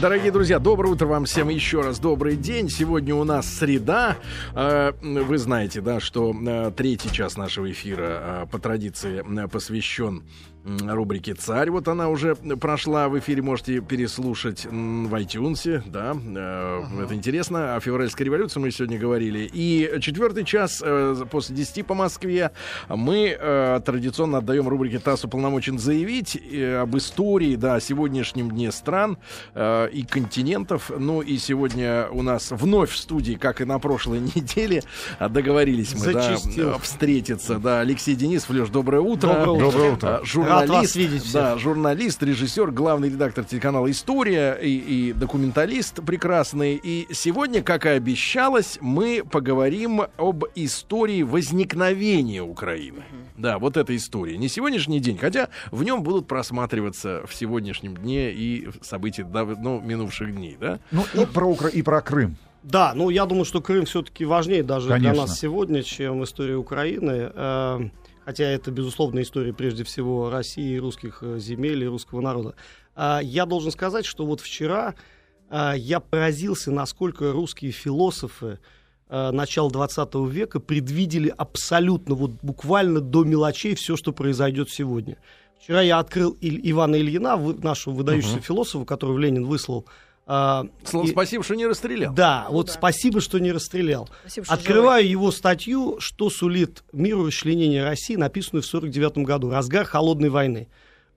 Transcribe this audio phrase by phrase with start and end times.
[0.00, 1.98] Дорогие друзья, доброе утро вам всем еще раз.
[1.98, 2.68] Добрый день.
[2.68, 4.18] Сегодня у нас среда.
[4.54, 10.22] Э, вы знаете, да, что э, третий час нашего эфира э, по традиции посвящен
[10.86, 11.70] рубрике «Царь».
[11.70, 17.04] Вот она уже прошла в эфире, можете переслушать в iTunes, да, uh-huh.
[17.04, 17.76] это интересно.
[17.76, 19.48] О февральской революции мы сегодня говорили.
[19.52, 22.50] И четвертый час э, после 10 по Москве
[22.88, 29.18] мы э, традиционно отдаем рубрике «ТАСС уполномочен заявить» об истории, да, о сегодняшнем дне стран
[29.54, 30.90] и континентов.
[30.96, 34.82] Ну и сегодня у нас вновь в студии, как и на прошлой неделе,
[35.20, 36.72] договорились мы, Зачистил.
[36.72, 37.58] да, встретиться.
[37.58, 39.28] Да, Алексей Денисов, Леш, доброе утро.
[39.28, 39.70] Доброе утро.
[39.70, 45.12] Доброе утро журналист, Рад вас видеть да, журналист, режиссер, главный редактор телеканала «История» и, и
[45.12, 46.80] документалист прекрасный.
[46.82, 53.02] И сегодня, как и обещалось, мы поговорим об истории возникновения Украины.
[53.36, 54.36] Да, вот эта история.
[54.38, 60.34] Не сегодняшний день, хотя в нем будут просматриваться в сегодняшнем дне и события давно минувших
[60.34, 60.78] дней, да?
[60.90, 61.68] Ну и про, Укра...
[61.68, 62.36] и про Крым.
[62.62, 65.12] Да, ну я думаю, что Крым все-таки важнее даже Конечно.
[65.12, 67.30] для нас сегодня, чем история Украины.
[68.26, 72.56] Хотя это, безусловно, история прежде всего России, русских э, земель и русского народа.
[72.96, 74.96] А, я должен сказать, что вот вчера
[75.48, 78.58] а, я поразился, насколько русские философы
[79.08, 85.18] а, начала 20 века предвидели абсолютно, вот буквально до мелочей все, что произойдет сегодня.
[85.60, 88.42] Вчера я открыл Ивана Ильина, нашего выдающегося uh-huh.
[88.42, 89.86] философа, которого Ленин выслал
[90.28, 92.12] а, Слово и, спасибо, что не расстрелял.
[92.12, 92.72] Да, вот да.
[92.72, 94.08] спасибо, что не расстрелял.
[94.22, 95.10] Спасибо, что Открываю живой.
[95.10, 100.68] его статью, что сулит миру расчленение России, написанную в 49 году, разгар холодной войны.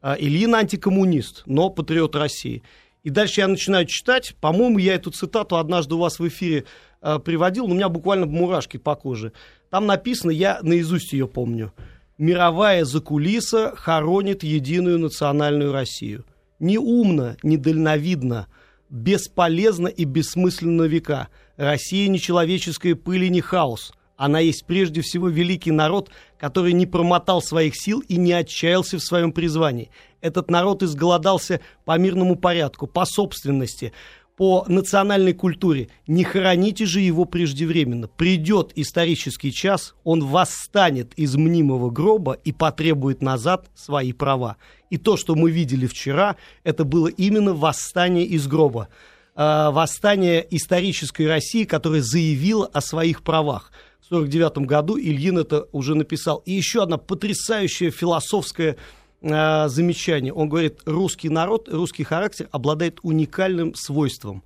[0.02, 2.62] А, Ильин антикоммунист, но патриот России.
[3.02, 4.36] И дальше я начинаю читать.
[4.40, 6.66] По-моему, я эту цитату однажды у вас в эфире
[7.02, 9.32] э, приводил, но у меня буквально мурашки по коже.
[9.70, 11.74] Там написано, я наизусть ее помню.
[12.18, 16.26] «Мировая закулиса хоронит единую национальную Россию».
[16.60, 18.48] Неумно, недальновидно–
[18.90, 21.30] бесполезна и бессмысленна века.
[21.58, 23.94] Россия не человеческая пыль и не хаос.
[24.18, 29.04] Она есть прежде всего великий народ, который не промотал своих сил и не отчаялся в
[29.04, 29.92] своем призвании.
[30.20, 33.94] Этот народ изголодался по мирному порядку, по собственности,
[34.40, 35.90] по национальной культуре.
[36.08, 38.08] Не хороните же его преждевременно.
[38.08, 44.56] Придет исторический час, он восстанет из мнимого гроба и потребует назад свои права.
[44.90, 48.88] И то, что мы видели вчера, это было именно восстание из гроба.
[49.36, 53.74] Э, восстание исторической России, которая заявила о своих правах.
[54.00, 56.44] В 1949 году Ильин это уже написал.
[56.46, 58.78] И еще одна потрясающая философская
[59.22, 60.34] э, замечание.
[60.34, 64.44] Он говорит, русский народ, русский характер обладает уникальным свойством,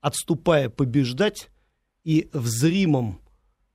[0.00, 1.50] отступая побеждать
[2.04, 3.20] и в зримом,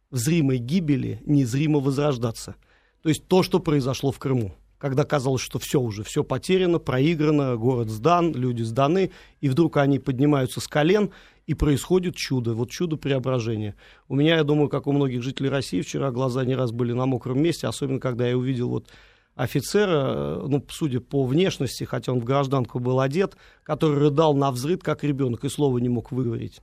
[0.10, 2.56] в зримой гибели незримо возрождаться.
[3.02, 7.56] То есть то, что произошло в Крыму когда казалось, что все уже, все потеряно, проиграно,
[7.56, 11.12] город сдан, люди сданы, и вдруг они поднимаются с колен,
[11.46, 13.76] и происходит чудо, вот чудо преображения.
[14.08, 17.06] У меня, я думаю, как у многих жителей России, вчера глаза не раз были на
[17.06, 18.88] мокром месте, особенно когда я увидел вот
[19.36, 24.82] офицера, ну, судя по внешности, хотя он в гражданку был одет, который рыдал на взрыв,
[24.82, 26.62] как ребенок, и слова не мог выговорить.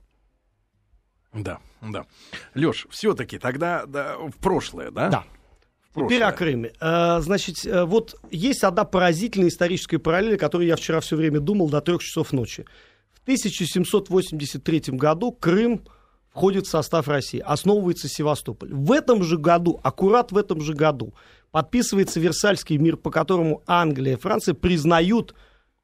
[1.33, 2.05] Да, да.
[2.55, 5.09] Леш, все-таки тогда да, в прошлое, да?
[5.09, 5.23] Да.
[5.95, 6.71] Теперь о Крыме.
[6.79, 11.69] Э, значит, э, вот есть одна поразительная историческая параллель, которую я вчера все время думал
[11.69, 12.65] до трех часов ночи.
[13.11, 15.81] В 1783 году Крым
[16.29, 18.73] входит в состав России, основывается Севастополь.
[18.73, 21.13] В этом же году, аккурат в этом же году,
[21.51, 25.33] подписывается Версальский мир, по которому Англия и Франция признают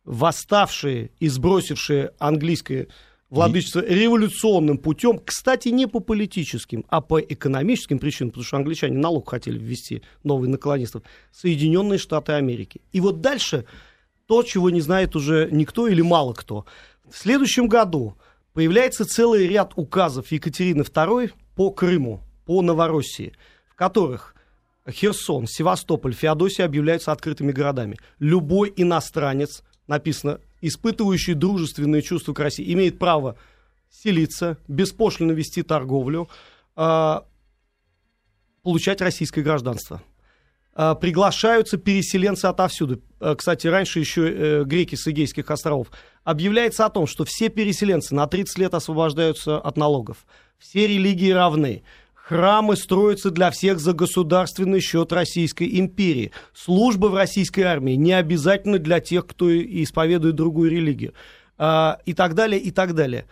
[0.04, 2.88] восставшие и сбросившие английское
[3.30, 9.30] владычество революционным путем, кстати, не по политическим, а по экономическим причинам, потому что англичане налог
[9.30, 12.82] хотели ввести, новый на колонистов, Соединенные Штаты Америки.
[12.92, 13.66] И вот дальше
[14.28, 16.66] то, чего не знает уже никто или мало кто.
[17.10, 18.16] В следующем году
[18.54, 23.34] появляется целый ряд указов Екатерины II по Крыму, по Новороссии,
[23.68, 24.35] в которых
[24.90, 27.98] Херсон, Севастополь, Феодосия объявляются открытыми городами.
[28.20, 33.36] Любой иностранец, написано испытывающий дружественные чувства к России, имеет право
[33.90, 36.28] селиться, беспошлино вести торговлю,
[36.76, 37.20] э,
[38.64, 40.02] получать российское гражданство.
[40.76, 43.02] Э, приглашаются переселенцы отовсюду.
[43.20, 45.88] Э, кстати, раньше еще э, греки с Игейских островов.
[46.24, 50.26] Объявляется о том, что все переселенцы на 30 лет освобождаются от налогов.
[50.58, 51.84] Все религии равны.
[52.28, 56.32] Храмы строятся для всех за государственный счет Российской империи.
[56.56, 61.14] Служба в российской армии не обязательно для тех, кто исповедует другую религию.
[61.60, 63.28] А, и так далее, и так далее.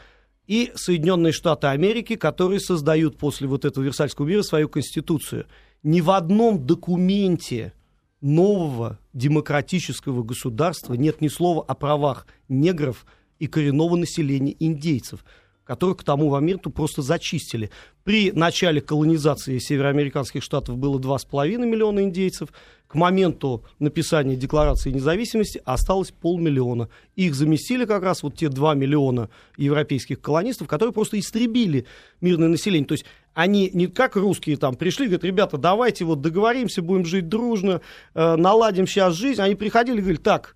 [0.46, 5.48] И Соединенные Штаты Америки, которые создают после вот этого Версальского мира свою конституцию.
[5.82, 7.74] Ни в одном документе
[8.22, 13.08] нового демократического государства нет ни слова о правах негров
[13.40, 15.26] и коренного населения индейцев–
[15.64, 17.70] которых к тому моменту просто зачистили.
[18.04, 22.50] При начале колонизации североамериканских штатов было 2,5 миллиона индейцев.
[22.88, 26.90] К моменту написания Декларации независимости осталось полмиллиона.
[27.16, 31.86] Их заместили как раз вот те 2 миллиона европейских колонистов, которые просто истребили
[32.22, 32.88] мирное население.
[32.88, 37.30] То есть они не как русские там пришли, говорят, ребята, давайте вот договоримся, будем жить
[37.30, 37.82] дружно,
[38.14, 39.42] э, наладим сейчас жизнь.
[39.42, 40.56] Они приходили и говорили, так,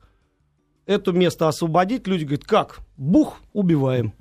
[0.87, 2.79] это место освободить, люди говорят, как?
[2.95, 4.13] Бух, убиваем.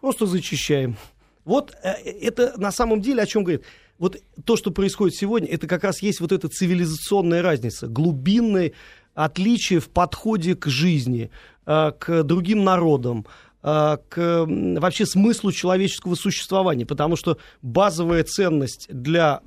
[0.00, 0.96] Просто зачищаем.
[1.44, 3.64] Вот э, это на самом деле о чем говорит.
[3.98, 8.72] Вот то, что происходит сегодня, это как раз есть вот эта цивилизационная разница, глубинное
[9.14, 11.30] отличие в подходе к жизни,
[11.66, 13.26] э, к другим народам,
[13.62, 16.84] э, к вообще смыслу человеческого существования.
[16.84, 19.40] Потому что базовая ценность для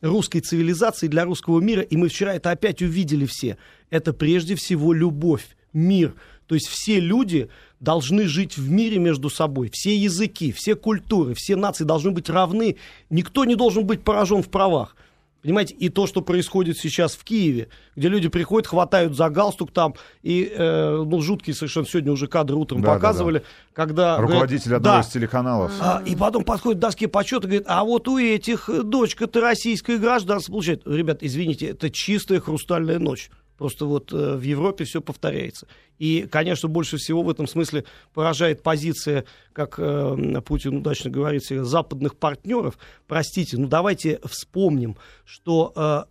[0.00, 3.58] русской цивилизации, для русского мира, и мы вчера это опять увидели все,
[3.90, 6.14] это прежде всего любовь мир.
[6.46, 9.70] То есть все люди должны жить в мире между собой.
[9.72, 12.76] Все языки, все культуры, все нации должны быть равны.
[13.08, 14.96] Никто не должен быть поражен в правах.
[15.42, 19.94] Понимаете, и то, что происходит сейчас в Киеве, где люди приходят, хватают за галстук там,
[20.22, 23.46] и, э, ну, жуткие совершенно сегодня уже кадры утром да, показывали, да, да.
[23.72, 24.18] когда...
[24.18, 25.72] Руководитель говорят, одного да, из телеканалов.
[25.80, 29.96] А, и потом подходит к доске почета и говорит, а вот у этих дочка-то российская
[29.96, 30.86] гражданство получает.
[30.86, 33.30] Ребят, извините, это чистая хрустальная ночь.
[33.60, 35.66] Просто вот э, в Европе все повторяется.
[35.98, 37.84] И, конечно, больше всего в этом смысле
[38.14, 42.78] поражает позиция, как э, Путин удачно говорит, западных партнеров.
[43.06, 44.96] Простите, ну давайте вспомним,
[45.26, 46.04] что э,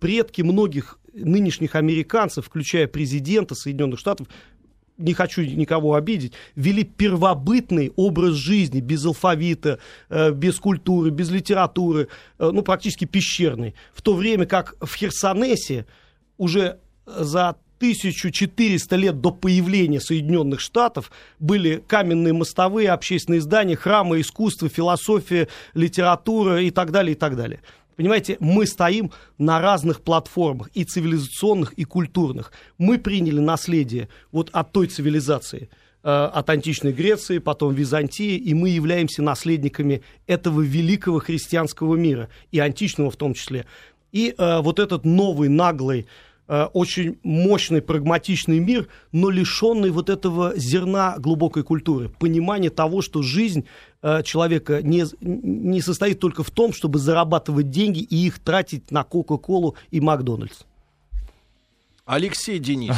[0.00, 4.26] предки многих нынешних американцев, включая президента Соединенных Штатов,
[4.98, 9.78] не хочу никого обидеть, вели первобытный образ жизни, без алфавита,
[10.10, 12.08] без культуры, без литературы,
[12.38, 13.76] ну, практически пещерный.
[13.92, 15.86] В то время как в Херсонесе
[16.38, 24.68] уже за 1400 лет до появления Соединенных Штатов были каменные мостовые, общественные здания, храмы, искусство,
[24.68, 27.60] философия, литература и так далее, и так далее.
[27.96, 32.52] Понимаете, мы стоим на разных платформах, и цивилизационных, и культурных.
[32.78, 35.68] Мы приняли наследие вот от той цивилизации,
[36.02, 42.58] э, от античной Греции, потом Византии, и мы являемся наследниками этого великого христианского мира, и
[42.58, 43.64] античного в том числе.
[44.14, 46.06] И э, вот этот новый, наглый,
[46.46, 53.22] э, очень мощный, прагматичный мир, но лишенный вот этого зерна глубокой культуры, понимания того, что
[53.22, 53.64] жизнь
[54.02, 59.02] э, человека не, не состоит только в том, чтобы зарабатывать деньги и их тратить на
[59.02, 60.62] Кока-Колу и Макдональдс.
[62.06, 62.94] Алексей Денис,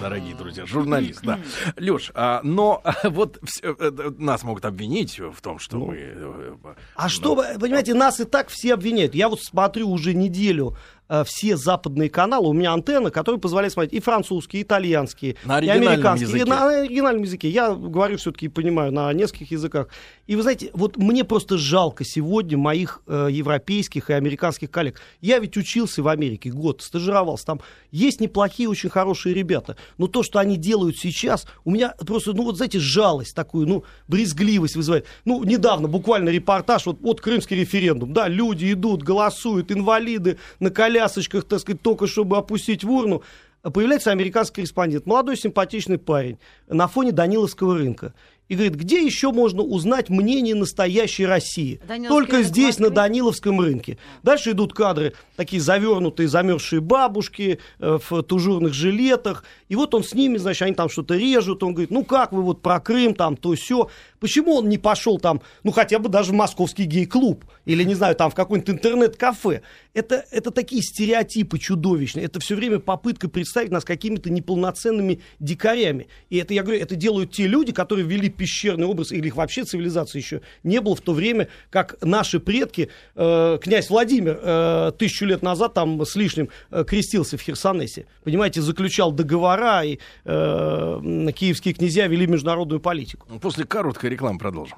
[0.00, 1.40] дорогие друзья, журналист, да.
[1.76, 5.96] Леш, а, но вот все, э, нас могут обвинить в том, что ну, мы...
[5.96, 6.54] Э,
[6.94, 9.16] а ну, что, понимаете, нас и так все обвиняют.
[9.16, 13.92] Я вот смотрю уже неделю Э, все западные каналы, у меня антенна, которые позволяют смотреть
[13.92, 16.44] и французские, и итальянские, на и американские, языке.
[16.44, 17.48] и на оригинальном языке.
[17.48, 19.88] Я говорю все-таки, понимаю, на нескольких языках.
[20.26, 25.00] И вы знаете, вот мне просто жалко сегодня моих э, европейских и американских коллег.
[25.20, 27.60] Я ведь учился в Америке год, стажировался там.
[27.92, 29.76] Есть неплохие, очень хорошие ребята.
[29.98, 33.84] Но то, что они делают сейчас, у меня просто, ну вот, знаете, жалость такую, ну,
[34.08, 35.06] брезгливость вызывает.
[35.24, 40.95] Ну, недавно буквально репортаж, вот, вот крымский референдум, да, люди идут, голосуют, инвалиды на коленях
[40.96, 43.22] колясочках, так сказать, только чтобы опустить в урну,
[43.62, 46.38] появляется американский корреспондент, молодой симпатичный парень
[46.68, 48.14] на фоне Даниловского рынка
[48.48, 51.80] и говорит, где еще можно узнать мнение настоящей России?
[52.08, 53.98] Только здесь, на Даниловском рынке.
[54.22, 59.44] Дальше идут кадры, такие завернутые, замерзшие бабушки э, в тужурных жилетах.
[59.68, 61.62] И вот он с ними, значит, они там что-то режут.
[61.62, 63.90] Он говорит, ну как вы вот про Крым, там, то все.
[64.20, 67.44] Почему он не пошел там, ну хотя бы даже в московский гей-клуб?
[67.64, 69.62] Или, не знаю, там в какой-нибудь интернет-кафе?
[69.92, 72.26] Это, это такие стереотипы чудовищные.
[72.26, 76.06] Это все время попытка представить нас какими-то неполноценными дикарями.
[76.30, 79.64] И это, я говорю, это делают те люди, которые ввели пещерный образ, или их вообще
[79.64, 85.24] цивилизации еще не было в то время, как наши предки, э, князь Владимир э, тысячу
[85.24, 88.06] лет назад там с лишним э, крестился в Херсонесе.
[88.24, 93.26] Понимаете, заключал договора, и э, киевские князья вели международную политику.
[93.40, 94.76] После короткой рекламы продолжим.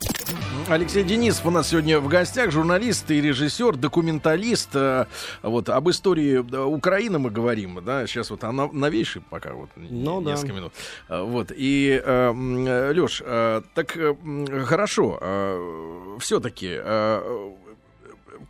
[0.71, 4.69] Алексей Денисов у нас сегодня в гостях, журналист и режиссер, документалист.
[4.75, 5.07] Э,
[5.43, 10.49] вот об истории Украины мы говорим, да, сейчас вот она новейший пока вот ну, несколько
[10.49, 10.55] да.
[10.55, 10.73] минут.
[11.09, 17.53] Э, вот и э, э, так э, хорошо, э, все-таки э,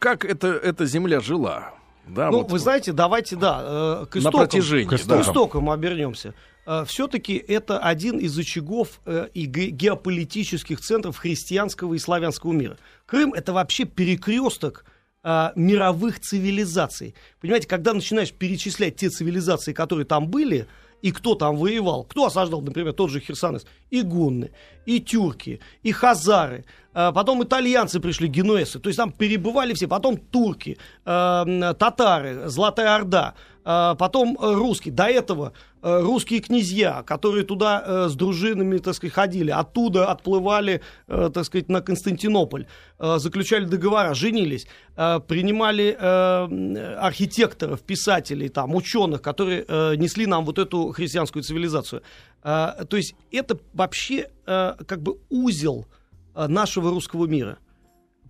[0.01, 1.75] как это эта земля жила?
[2.09, 5.31] Да, ну, вот, вы знаете, давайте, да, к истокам, на протяжении, к истокам, да.
[5.31, 6.35] истокам обернемся.
[6.69, 12.77] Э, все-таки это один из очагов э, и геополитических центров христианского и славянского мира.
[13.07, 14.85] Крым это вообще перекресток
[15.25, 17.15] э, мировых цивилизаций.
[17.41, 20.67] Понимаете, когда начинаешь перечислять те цивилизации, которые там были,
[21.01, 22.05] И кто там воевал?
[22.05, 23.67] Кто осаждал, например, тот же Херсонес?
[23.91, 24.51] И гунны,
[24.85, 26.65] и тюрки, и хазары.
[26.93, 28.81] А потом итальянцы пришли, генуэзцы.
[28.81, 29.87] То есть там перебывали все.
[29.87, 33.35] Потом турки, татары, Золотая Орда.
[33.65, 34.95] Э, потом русские.
[34.95, 39.51] До этого э, русские князья, которые туда э, с дружинами, так сказать, ходили.
[39.51, 42.67] Оттуда отплывали, э, так сказать, на Константинополь.
[42.99, 44.67] Э, заключали договора, женились.
[44.97, 52.03] Э, принимали э, архитекторов, писателей, там, ученых, которые э, несли нам вот эту христианскую цивилизацию.
[52.43, 55.87] Э, то есть это вообще э, как бы узел
[56.35, 57.59] э, нашего русского мира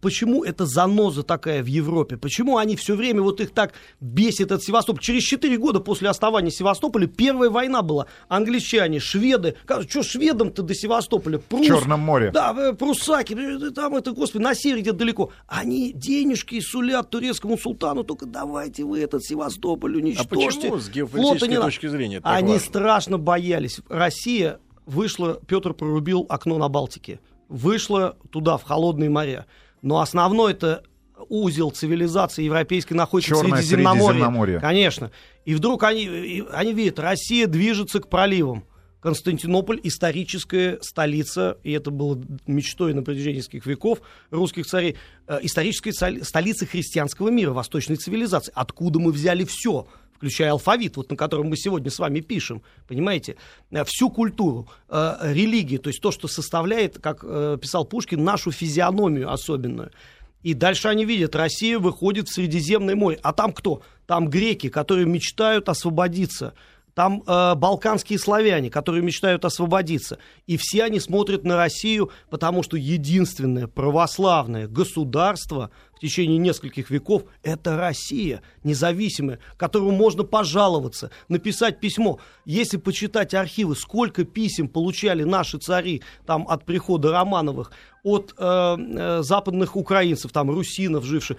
[0.00, 2.16] почему это заноза такая в Европе?
[2.16, 5.02] Почему они все время вот их так бесит от Севастополя?
[5.02, 8.06] Через 4 года после оставания Севастополя первая война была.
[8.28, 9.56] Англичане, шведы.
[9.88, 11.38] Что шведам-то до Севастополя?
[11.38, 12.30] Прус, в Черном море.
[12.30, 13.34] Да, э, прусаки.
[13.34, 15.30] Э, там это, господи, на севере где-то далеко.
[15.46, 18.04] Они денежки сулят турецкому султану.
[18.04, 20.28] Только давайте вы этот Севастополь уничтожьте.
[20.30, 22.66] А почему с геополитической не точки зрения Они важно?
[22.66, 23.80] страшно боялись.
[23.88, 27.20] Россия вышла, Петр прорубил окно на Балтике.
[27.48, 29.46] Вышла туда, в холодные моря.
[29.82, 30.82] Но основной это
[31.28, 34.06] узел цивилизации европейской находится Черное в Средиземноморье.
[34.06, 34.60] Средиземноморье.
[34.60, 35.10] Конечно.
[35.44, 38.64] И вдруг они, они видят, Россия движется к проливам.
[39.00, 44.96] Константинополь историческая столица, и это было мечтой на протяжении нескольких веков русских царей,
[45.28, 48.52] э, историческая столица христианского мира, восточной цивилизации.
[48.56, 49.86] Откуда мы взяли все?
[50.18, 53.36] Включая алфавит, вот на котором мы сегодня с вами пишем, понимаете,
[53.70, 58.50] э, всю культуру, э, религию, то есть то, что составляет, как э, писал Пушкин, нашу
[58.50, 59.92] физиономию особенную.
[60.42, 63.18] И дальше они видят, Россия выходит в Средиземное море.
[63.22, 63.82] А там кто?
[64.06, 66.54] Там греки, которые мечтают освободиться.
[66.94, 70.18] Там э, балканские славяне, которые мечтают освободиться.
[70.46, 77.24] И все они смотрят на Россию, потому что единственное православное государство в течение нескольких веков–
[77.42, 82.20] это Россия, независимая, которому можно пожаловаться, написать письмо.
[82.44, 87.72] Если почитать архивы, сколько писем получали наши цари там, от прихода Романовых,
[88.04, 91.36] от э, э, западных украинцев, там, русинов, живших,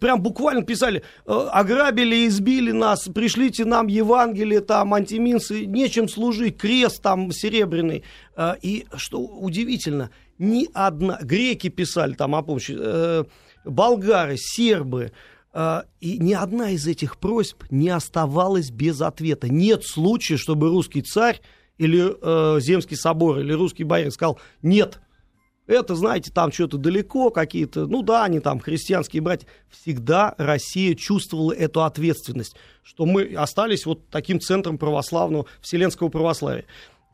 [0.00, 7.02] прям буквально писали, э, ограбили, избили нас, пришлите нам Евангелие, там, антиминцы, нечем служить, крест
[7.02, 8.04] там серебряный.
[8.36, 13.24] Э, и что удивительно, ни одна, греки писали там о помощи, э,
[13.68, 15.12] болгары, сербы,
[15.52, 19.48] э, и ни одна из этих просьб не оставалась без ответа.
[19.48, 21.40] Нет случая, чтобы русский царь
[21.78, 25.00] или э, Земский собор, или русский боярин сказал «нет».
[25.66, 29.46] Это, знаете, там что-то далеко, какие-то, ну да, они там христианские братья.
[29.68, 36.64] Всегда Россия чувствовала эту ответственность, что мы остались вот таким центром православного, вселенского православия.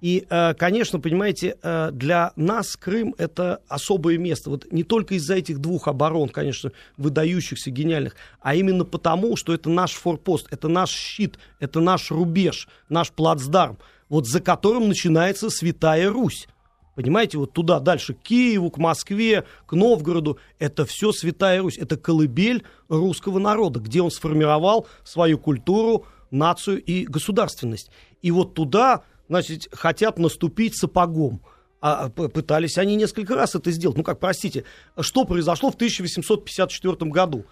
[0.01, 4.51] И, э, конечно, понимаете, э, для нас Крым это особое место.
[4.51, 9.71] Вот не только из-за этих двух оборон, конечно, выдающихся, гениальных, а именно потому, что это
[9.71, 16.11] наш форпост, это наш щит, это наш рубеж, наш плацдарм, вот за которым начинается Святая
[16.11, 16.49] Русь.
[16.95, 21.97] Понимаете, вот туда дальше, к Киеву, к Москве, к Новгороду, это все Святая Русь, это
[21.97, 27.91] колыбель русского народа, где он сформировал свою культуру, нацию и государственность.
[28.23, 31.43] И вот туда значит, хотят наступить сапогом.
[31.81, 33.99] А пытались они несколько раз это сделать.
[33.99, 34.65] Ну как, простите,
[34.99, 37.45] что произошло в 1854 году?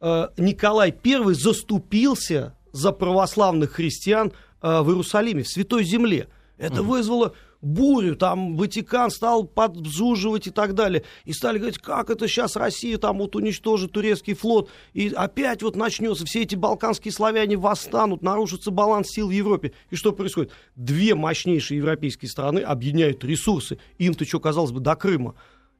[0.00, 4.32] Э, Николай I заступился за православных христиан
[4.62, 6.28] э, в Иерусалиме, в Святой Земле.
[6.56, 11.02] Это вызвало бурю, там Ватикан стал подзуживать и так далее.
[11.24, 15.76] И стали говорить, как это сейчас Россия там вот уничтожит турецкий флот, и опять вот
[15.76, 19.72] начнется, все эти балканские славяне восстанут, нарушится баланс сил в Европе.
[19.90, 20.52] И что происходит?
[20.74, 25.34] Две мощнейшие европейские страны объединяют ресурсы, им-то что, казалось бы, до Крыма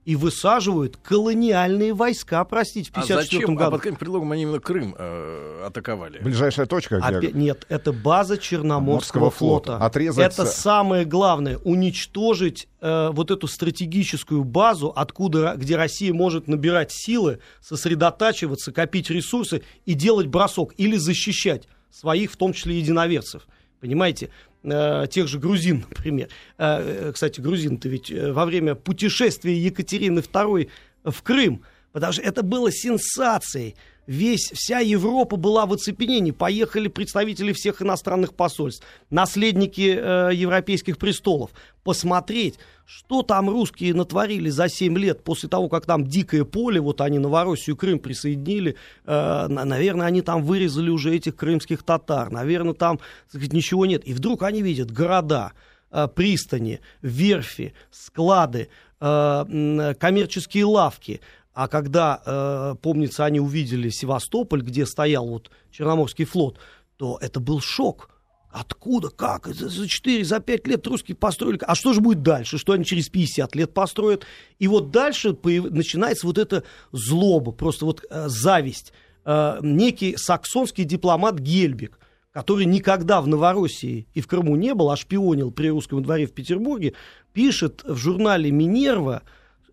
[0.06, 3.54] и высаживают колониальные войска, простите, в 54 а зачем?
[3.56, 3.68] году.
[3.68, 6.20] А под каким предлогом они именно Крым э, атаковали?
[6.20, 7.18] Ближайшая точка, где...
[7.18, 9.72] Опять, нет, это база Черноморского Морского флота.
[9.72, 9.84] флота.
[9.84, 10.32] Отрезать...
[10.32, 17.40] Это самое главное, уничтожить э, вот эту стратегическую базу, откуда, где Россия может набирать силы,
[17.60, 23.48] сосредотачиваться, копить ресурсы и делать бросок или защищать своих, в том числе единоверцев.
[23.80, 24.30] Понимаете?
[24.68, 26.28] Э, тех же грузин, например.
[26.58, 30.68] Э, кстати, грузин-то ведь э, во время путешествия Екатерины II
[31.04, 33.76] в Крым, потому что это было сенсацией.
[34.06, 36.30] Весь, вся Европа была в оцепенении.
[36.30, 41.50] Поехали представители всех иностранных посольств, наследники э, европейских престолов,
[41.82, 47.00] посмотреть, что там русские натворили за 7 лет после того, как там дикое поле, вот
[47.00, 52.74] они Новороссию и Крым присоединили, э, наверное, они там вырезали уже этих крымских татар, наверное,
[52.74, 54.06] там сказать, ничего нет.
[54.06, 55.52] И вдруг они видят города,
[55.90, 58.68] э, пристани, верфи, склады,
[59.00, 61.20] э, коммерческие лавки,
[61.56, 66.58] а когда, э, помнится, они увидели Севастополь, где стоял вот Черноморский флот,
[66.98, 68.10] то это был шок
[68.58, 69.10] Откуда?
[69.10, 69.46] Как?
[69.48, 71.58] За, за 4, за 5 лет русские построили.
[71.62, 72.56] А что же будет дальше?
[72.56, 74.24] Что они через 50 лет построят?
[74.58, 75.70] И вот дальше появ...
[75.70, 78.94] начинается вот эта злоба, просто вот э, зависть.
[79.26, 81.98] Э, некий саксонский дипломат Гельбик,
[82.32, 86.32] который никогда в Новороссии и в Крыму не был, а шпионил при русском дворе в
[86.32, 86.94] Петербурге,
[87.34, 89.22] пишет в журнале «Минерва»,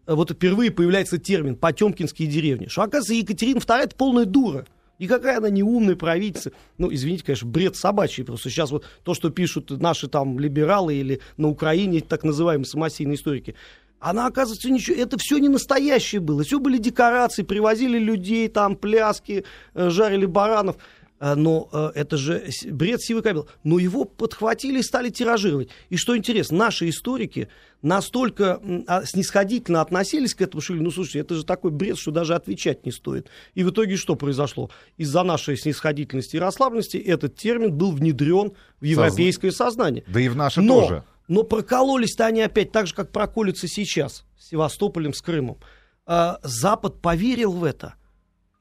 [0.06, 4.66] вот впервые появляется термин «потемкинские деревни», что, оказывается, Екатерина II– это полная дура.
[5.00, 6.52] Никакая она не умная правительница.
[6.78, 8.24] Ну, извините, конечно, бред собачий.
[8.24, 13.16] Просто сейчас вот то, что пишут наши там либералы или на Украине так называемые самосийные
[13.16, 13.56] историки,
[14.00, 16.44] она, оказывается, ничего, это все не настоящее было.
[16.44, 20.76] Все были декорации, привозили людей, там пляски, э, жарили баранов.
[21.24, 23.48] Э, но э, это же бред сивый кабел.
[23.64, 25.70] Но его подхватили и стали тиражировать.
[25.90, 27.48] И что интересно, наши историки
[27.82, 32.36] настолько а, снисходительно относились к этому, что ну слушайте, это же такой бред, что даже
[32.36, 33.30] отвечать не стоит.
[33.54, 34.70] И в итоге что произошло?
[34.98, 38.52] Из-за нашей снисходительности и расслабленности этот термин был внедрен
[38.82, 40.04] в европейское сознание.
[40.08, 41.04] Да и в наше но, тоже.
[41.30, 45.58] Но прокололись-то они опять так же, как проколются сейчас с Севастополем, с Крымом.
[46.06, 47.94] А, Запад поверил в это–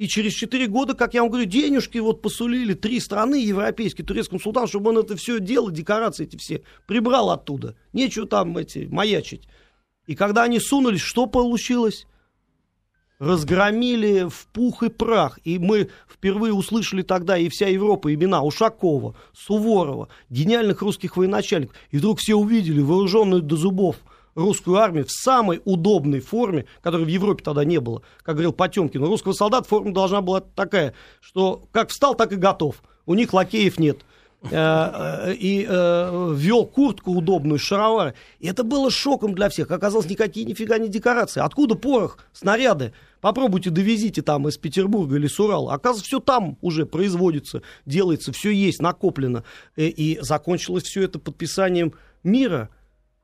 [0.03, 4.41] и через 4 года, как я вам говорю, денежки вот посулили три страны европейские, турецкому
[4.41, 7.77] султану, чтобы он это все дело, декорации эти все, прибрал оттуда.
[7.93, 9.45] Нечего там эти маячить.
[10.09, 12.09] И когда они сунулись, что получилось?
[13.21, 15.39] Разгромили в пух и прах.
[15.45, 21.77] И мы впервые услышали тогда и вся Европа имена Ушакова, Суворова, гениальных русских военачальников.
[21.93, 23.99] И вдруг все увидели вооруженную до зубов–
[24.35, 28.03] русскую армию в самой удобной форме, которой в Европе тогда не было.
[28.23, 32.37] Как говорил Потемкин, у русского солдата форма должна была такая, что как встал, так и
[32.37, 32.83] готов.
[33.07, 33.99] У них лакеев нет.
[34.51, 38.15] Э, э, и э, ввел куртку удобную, шаровары.
[38.41, 39.71] И это было шоком для всех.
[39.71, 41.41] Оказалось, никакие нифига не декорации.
[41.41, 42.93] Откуда порох, снаряды?
[43.21, 45.75] Попробуйте довезите там из Петербурга или с Урала.
[45.75, 49.45] Оказывается, все там уже производится, делается, все есть, накоплено.
[49.77, 51.93] И закончилось все это подписанием
[52.25, 52.69] мира–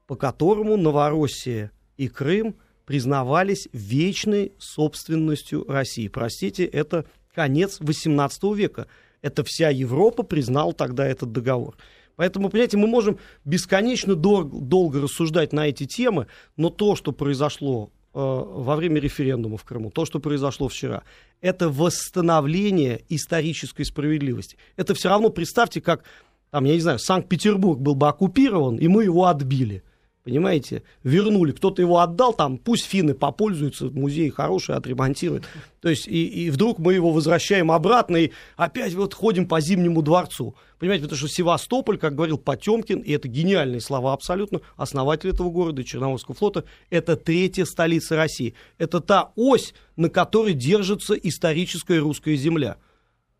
[0.08, 6.08] по которому Новороссия и Крым признавались вечной собственностью России.
[6.08, 8.86] Простите, это конец XVIII века.
[9.20, 11.76] Это вся Европа признала тогда этот договор.
[12.16, 17.90] Поэтому, понимаете, мы можем бесконечно дол- долго рассуждать на эти темы, но то, что произошло
[18.14, 21.02] э, во время референдума в Крыму, то, что произошло вчера,
[21.42, 24.56] это восстановление исторической справедливости.
[24.76, 26.04] Это все равно, представьте, как,
[26.50, 29.82] там, я не знаю, Санкт-Петербург был бы оккупирован, и мы его отбили
[30.28, 35.44] понимаете, вернули, кто-то его отдал, там, пусть финны попользуются, музей хороший, отремонтируют.
[35.80, 40.02] То есть, и, и вдруг мы его возвращаем обратно, и опять вот ходим по Зимнему
[40.02, 40.54] дворцу.
[40.78, 45.82] Понимаете, потому что Севастополь, как говорил Потемкин, и это гениальные слова абсолютно, основатель этого города,
[45.82, 48.54] Черноморского флота, это третья столица России.
[48.76, 52.76] Это та ось, на которой держится историческая русская земля.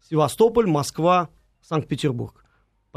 [0.08, 1.28] Севастополь, Москва,
[1.60, 2.42] Санкт-Петербург.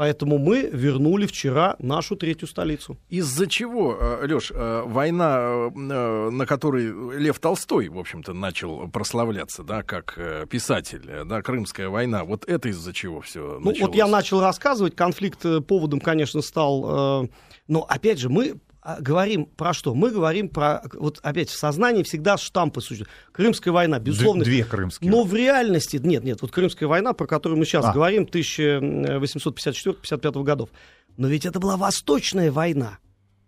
[0.02, 2.98] Поэтому мы вернули вчера нашу третью столицу.
[3.08, 9.62] Из-за чего, э, Леш, э, война, э, на которой Лев Толстой, в общем-то, начал прославляться,
[9.62, 10.18] да, как
[10.50, 15.46] писатель, да, Крымская война, вот это из-за чего все Ну, вот я начал рассказывать, конфликт
[15.68, 17.28] поводом, конечно, стал...
[17.68, 18.56] Но, опять же, мы
[19.00, 19.94] говорим про что?
[19.94, 23.10] Мы говорим про, вот опять в сознании всегда штампы существуют.
[23.32, 24.44] Крымская война, безусловно.
[24.44, 25.10] Две крымские.
[25.10, 27.92] Но в реальности, нет, нет, вот Крымская война, про которую мы сейчас а.
[27.92, 30.70] говорим, 1854-55 годов.
[31.16, 32.98] Но ведь это была Восточная война.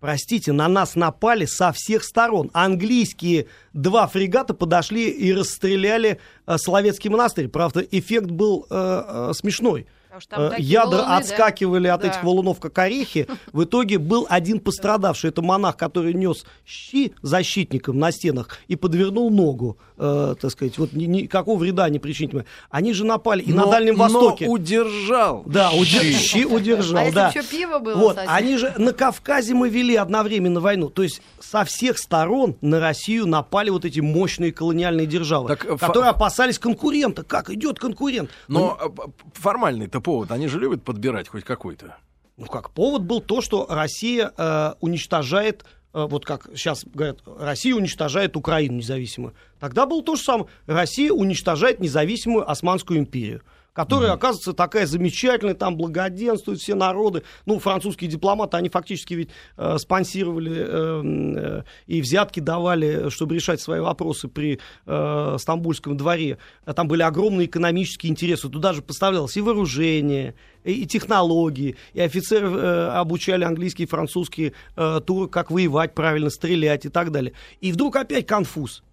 [0.05, 2.51] Простите, на нас напали со всех сторон.
[2.53, 7.49] Английские два фрегата подошли и расстреляли э, Соловецкий монастырь.
[7.49, 9.87] Правда, эффект был э, э, смешной.
[10.31, 11.95] Э, ядра валуны, отскакивали да?
[11.95, 12.09] от да.
[12.09, 13.27] этих валунов, как орехи.
[13.53, 15.31] В итоге был один пострадавший.
[15.31, 20.79] Это монах, который нес щи защитникам на стенах и подвернул ногу, э, так сказать.
[20.79, 22.45] Вот ни, никакого вреда не причинить.
[22.71, 24.47] Они же напали и но, на Дальнем Востоке.
[24.47, 25.43] Но удержал.
[25.47, 26.03] Да, удер...
[26.03, 27.07] щи удержал.
[27.07, 27.31] А да.
[27.31, 30.91] что, пиво было, вот, Они же на Кавказе мы вели одновременно войну.
[30.91, 35.77] То есть со всех сторон на Россию напали вот эти мощные колониальные державы, так, э,
[35.77, 36.17] которые ф...
[36.17, 37.25] опасались конкурента.
[37.25, 38.31] Как идет конкурент?
[38.47, 39.13] Но Он...
[39.33, 40.31] формальный-то повод?
[40.31, 41.97] Они же любят подбирать хоть какой-то.
[42.37, 47.75] Ну как, повод был то, что Россия э, уничтожает э, вот как сейчас говорят, Россия
[47.75, 49.35] уничтожает Украину независимую.
[49.59, 50.47] Тогда было то же самое.
[50.67, 53.43] Россия уничтожает независимую Османскую империю
[53.75, 54.15] которая, mm-hmm.
[54.15, 57.25] оказывается, такая замечательная, там благоденствуют все народы.
[57.45, 61.03] Ну, французские дипломаты, они фактически ведь э, спонсировали э,
[61.37, 66.39] э, и взятки давали, чтобы решать свои вопросы при э, Стамбульском дворе.
[66.65, 68.49] Там были огромные экономические интересы.
[68.49, 75.01] Туда же поставлялось и вооружение, и, и технологии, и офицеры э, обучали английские, французские э,
[75.05, 77.33] туры, как воевать правильно, стрелять и так далее.
[77.61, 78.85] И вдруг опять конфуз.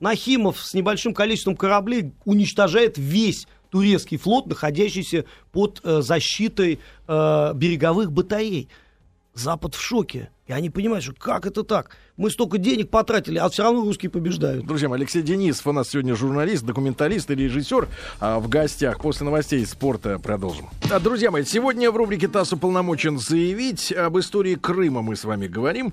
[0.00, 8.10] Нахимов с небольшим количеством кораблей уничтожает весь турецкий флот, находящийся под э, защитой э, береговых
[8.10, 8.70] батарей.
[9.34, 10.30] Запад в шоке.
[10.46, 11.94] И они понимают, что как это так?
[12.16, 14.64] Мы столько денег потратили, а все равно русские побеждают.
[14.64, 17.88] Друзья мои, Алексей Денисов у нас сегодня журналист, документалист и режиссер
[18.20, 18.98] а, в гостях.
[19.00, 20.70] После новостей спорта продолжим.
[20.90, 25.46] А, друзья мои, сегодня в рубрике ТАСС уполномочен заявить об истории Крыма мы с вами
[25.46, 25.92] говорим.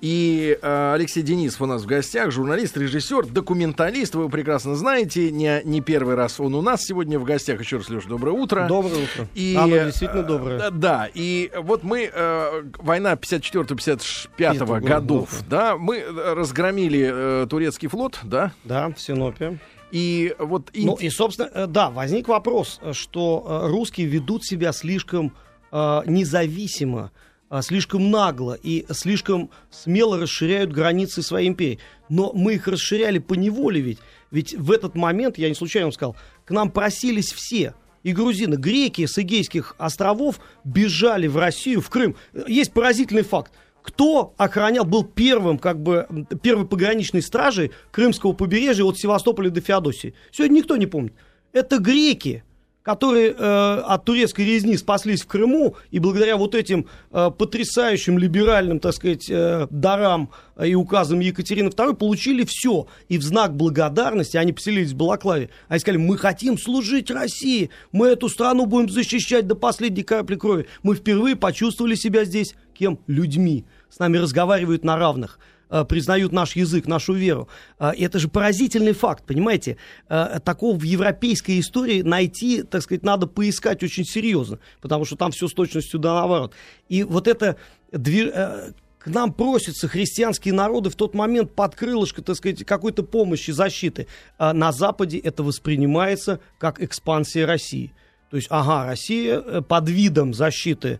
[0.00, 4.14] И а, Алексей Денисов у нас в гостях, журналист, режиссер, документалист.
[4.14, 5.32] Вы его прекрасно знаете.
[5.32, 7.58] Не, не первый раз он у нас сегодня в гостях.
[7.58, 8.66] Еще раз, Леша, доброе утро.
[8.68, 9.26] Доброе утро.
[9.34, 10.70] И, Оно действительно доброе.
[10.70, 17.88] Да, и вот мы, э, война 54-55 1955 годов, да, мы э, разгромили э, турецкий
[17.88, 18.52] флот, да?
[18.64, 19.58] Да, в Синопе.
[19.90, 20.70] И вот...
[20.72, 20.84] И...
[20.84, 25.34] Ну и, собственно, э, да, возник вопрос, что э, русские ведут себя слишком
[25.72, 27.12] э, независимо,
[27.60, 31.78] слишком нагло и слишком смело расширяют границы своей империи.
[32.08, 33.98] Но мы их расширяли по неволе ведь.
[34.32, 37.74] Ведь в этот момент, я не случайно сказал, к нам просились все–
[38.04, 42.16] и грузины, греки с Эгейских островов бежали в Россию, в Крым.
[42.46, 43.50] Есть поразительный факт
[43.84, 46.08] кто охранял, был первым, как бы,
[46.42, 50.14] первой пограничной стражей Крымского побережья от Севастополя до Феодосии.
[50.32, 51.12] Сегодня никто не помнит.
[51.52, 52.42] Это греки
[52.84, 58.78] которые э, от турецкой резни спаслись в Крыму, и благодаря вот этим э, потрясающим либеральным,
[58.78, 60.28] так сказать, э, дарам
[60.62, 62.86] и указам Екатерины II получили все.
[63.08, 65.48] И в знак благодарности они поселились в Балаклаве.
[65.68, 70.66] Они сказали, мы хотим служить России, мы эту страну будем защищать до последней капли крови.
[70.82, 72.98] Мы впервые почувствовали себя здесь кем?
[73.06, 73.64] Людьми.
[73.94, 75.38] С нами разговаривают на равных.
[75.70, 77.48] Э, признают наш язык, нашу веру.
[77.78, 79.76] Э, это же поразительный факт, понимаете?
[80.08, 85.30] Э, такого в европейской истории найти, так сказать, надо поискать очень серьезно, потому что там
[85.30, 86.54] все с точностью да наоборот.
[86.88, 87.56] И вот это
[87.92, 94.08] к нам просятся христианские народы в тот момент под крылышко, так сказать, какой-то помощи, защиты.
[94.40, 97.92] На Западе это воспринимается как экспансия России.
[98.28, 100.98] То есть, ага, Россия под видом защиты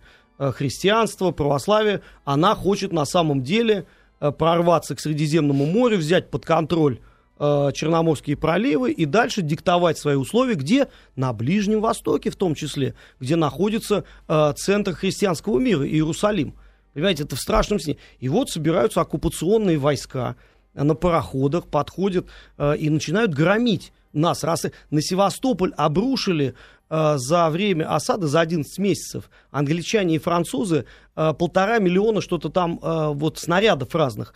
[0.52, 3.87] христианства, православия, она хочет на самом деле
[4.24, 7.00] Э, прорваться к Средиземному морю, взять под контроль
[7.38, 12.94] э, Черноморские проливы и дальше диктовать свои условия, где на Ближнем Востоке в том числе,
[13.20, 16.54] где находится э, центр христианского мира, Иерусалим.
[16.94, 17.98] Понимаете, это в страшном сне.
[18.18, 20.37] И вот собираются оккупационные войска
[20.72, 22.26] на пароходах, подходят
[22.57, 24.42] э, и начинают громить нас.
[24.42, 31.32] Раз на Севастополь обрушили Э, за время осады, за 11 месяцев, англичане и французы э,
[31.38, 34.34] полтора миллиона что-то там э, вот снарядов разных.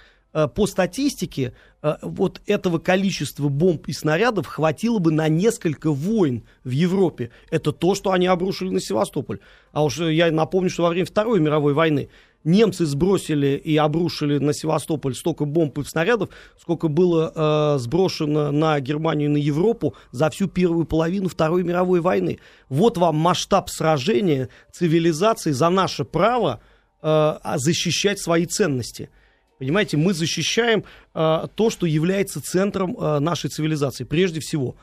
[0.54, 1.54] По статистике,
[2.02, 7.30] вот этого количества бомб и снарядов хватило бы на несколько войн в Европе.
[7.50, 9.38] Это то, что они обрушили на Севастополь.
[9.72, 12.11] А уж я напомню, что во время Второй мировой войны
[12.44, 18.79] немцы сбросили и обрушили на Севастополь столько бомб и снарядов, сколько было э, сброшено на
[18.81, 22.38] Германию и на Европу за всю первую половину Второй мировой войны.
[22.68, 26.61] Вот вам масштаб сражения цивилизации за наше право
[27.03, 29.11] э, защищать свои ценности.
[29.59, 34.77] Понимаете, мы защищаем э, то, что является центром э, нашей цивилизации, прежде всего,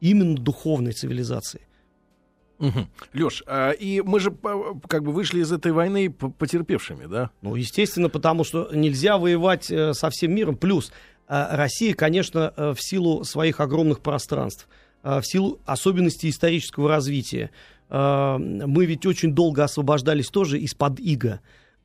[0.00, 1.62] именно духовной цивилизации.
[2.58, 2.86] Угу.
[3.14, 4.34] Леш, а, и мы же
[4.88, 7.30] как бы вышли из этой войны потерпевшими, да?
[7.40, 10.56] Ну, естественно, потому что нельзя воевать э, со всем миром.
[10.56, 10.90] Плюс
[11.28, 14.68] э, Россия, конечно, э, в силу своих огромных пространств,
[15.04, 17.50] в силу особенностей исторического развития,
[17.88, 21.40] мы ведь очень долго освобождались тоже из-под иго.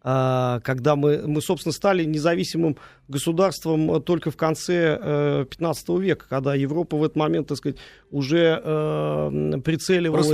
[0.05, 2.75] А, когда мы, мы, собственно, стали независимым
[3.07, 7.77] государством только в конце э, 15 века, когда Европа в этот момент, так сказать,
[8.11, 10.27] уже э, прицеливалась...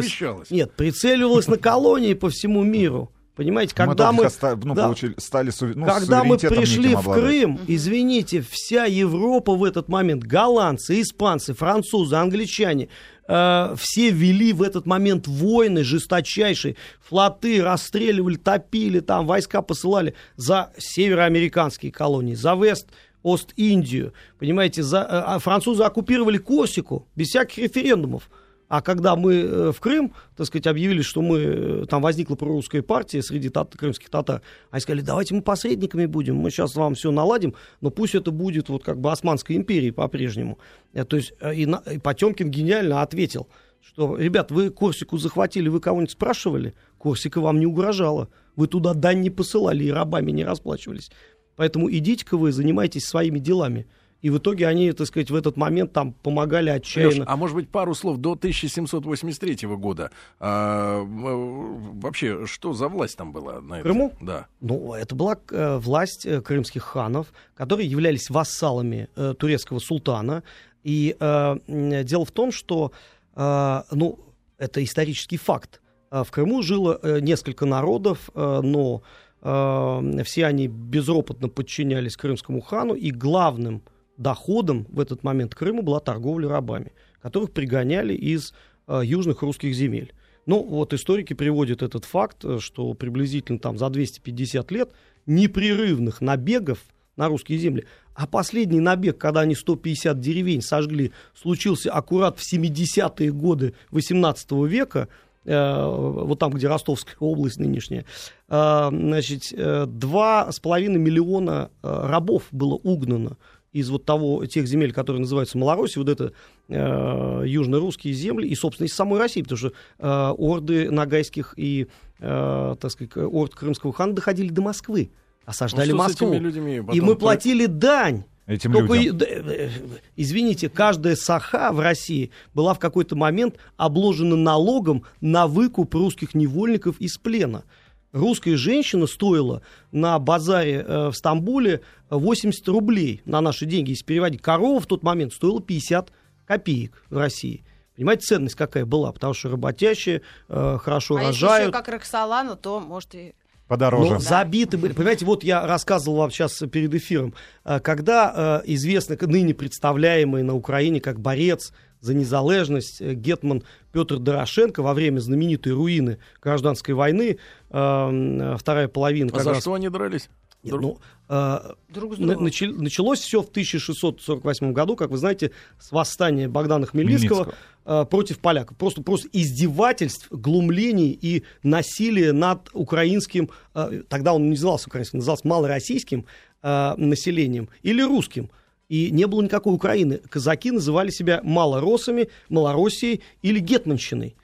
[0.50, 3.12] Нет, прицеливалась на колонии по всему миру.
[3.40, 7.58] Понимаете, когда мы, мы оста- ну, да, получили, стали ну, когда мы пришли в Крым,
[7.68, 12.90] извините, вся Европа в этот момент, голландцы, испанцы, французы, англичане,
[13.30, 20.74] э, все вели в этот момент войны жесточайшие, флоты расстреливали, топили, там войска посылали за
[20.78, 22.90] североамериканские колонии, за Вест
[23.24, 28.30] Ост-Индию, понимаете, за, э, а французы оккупировали Корсику без всяких референдумов.
[28.70, 32.84] А когда мы э, в Крым, так сказать, объявили, что мы, э, там возникла прорусская
[32.84, 37.10] партия среди тат, крымских татар, они сказали, давайте мы посредниками будем, мы сейчас вам все
[37.10, 40.60] наладим, но пусть это будет вот как бы Османской империи по-прежнему.
[40.94, 43.48] Э, то есть и, и Потемкин гениально ответил,
[43.82, 46.76] что, ребят, вы Корсику захватили, вы кого-нибудь спрашивали?
[47.00, 48.30] Корсика вам не угрожала.
[48.56, 51.10] Вы туда дань не посылали и рабами не расплачивались.
[51.56, 53.88] Поэтому идите-ка вы, занимайтесь своими делами.
[54.22, 57.22] И в итоге они, так сказать, в этот момент там помогали отчаянно.
[57.22, 60.12] Леш, а может быть пару слов до 1783 года?
[60.40, 63.62] А, вообще, что за власть там была?
[63.62, 64.14] На Крыму?
[64.20, 64.48] Да.
[64.60, 70.44] Ну, это была э, власть э, крымских ханов, которые являлись вассалами э, турецкого султана.
[70.84, 71.56] И э,
[72.04, 72.92] дело в том, что,
[73.36, 74.20] э, ну,
[74.58, 75.80] Это исторический факт.
[76.12, 79.02] В Крыму жило несколько народов, но
[79.42, 83.82] все они безропотно подчинялись крымскому хану, и главным
[84.20, 88.54] доходом в этот момент Крыма была торговля рабами, которых пригоняли из
[88.88, 90.14] южных русских земель.
[90.46, 94.92] Ну, вот историки приводят этот факт, что приблизительно там за 250 лет
[95.26, 96.80] непрерывных набегов
[97.20, 97.86] на русские земли.
[98.16, 105.08] А последний набег, когда они 150 деревень сожгли, случился аккурат в 70-е годы 18 века,
[105.46, 108.06] э, вот там, где Ростовская область нынешняя,
[108.50, 113.38] э, значит, э, 2,5 миллиона э, рабов было угнано
[113.72, 116.34] из вот того, тех земель, которые называются Малороссией, вот это
[116.68, 121.88] э, южно-русские земли, и, собственно, из самой России, потому что э, орды нагайских и,
[122.20, 125.12] э, так сказать, орд крымского хана доходили до Москвы,
[125.46, 126.34] осаждали ну, Москву.
[126.34, 128.24] И мы платили дань.
[128.50, 129.20] Этим Только, людям.
[129.22, 129.70] Э,
[130.16, 137.00] извините, каждая саха в России была в какой-то момент обложена налогом на выкуп русских невольников
[137.00, 137.64] из плена
[138.12, 143.92] русская женщина стоила на базаре э, в Стамбуле 80 рублей на наши деньги.
[143.92, 146.12] Если переводить, корова в тот момент стоила 50
[146.46, 147.64] копеек в России.
[147.96, 149.12] Понимаете, ценность какая была?
[149.12, 151.34] Потому что работящие э, хорошо а рожают.
[151.34, 153.34] если еще как Роксолана, то, может, и
[153.68, 154.14] подороже.
[154.14, 154.94] Ну, забиты были.
[154.94, 160.56] Понимаете, вот я рассказывал вам сейчас перед эфиром, э, когда э, известный, ныне представляемый на
[160.56, 167.38] Украине как борец за незалежность э, Гетман Петр Дорошенко во время знаменитой руины гражданской войны,
[167.70, 169.32] э, вторая половина...
[169.34, 169.62] А за раз...
[169.62, 170.30] что они дрались?
[170.62, 172.44] Нет, ну, э, Друг с другом.
[172.44, 177.54] Начи, началось все в 1648 году, как вы знаете, с восстания Богдана Хмельницкого,
[177.92, 178.78] Э, против поляков.
[178.78, 185.48] Просто, просто издевательств, глумлений и насилия над украинским, э, тогда он не назывался украинским, назывался
[185.48, 186.26] малороссийским
[186.62, 188.52] э, населением или русским
[188.90, 190.18] и не было никакой Украины.
[190.18, 194.36] Казаки называли себя малороссами, Малороссией или Гетманщиной.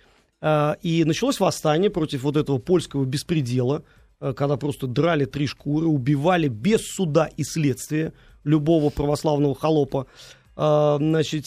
[0.42, 3.84] Э, и началось восстание против вот этого польского беспредела,
[4.22, 10.06] э, когда просто драли три шкуры, убивали без суда и следствия любого православного холопа.
[10.56, 11.46] Э, значит,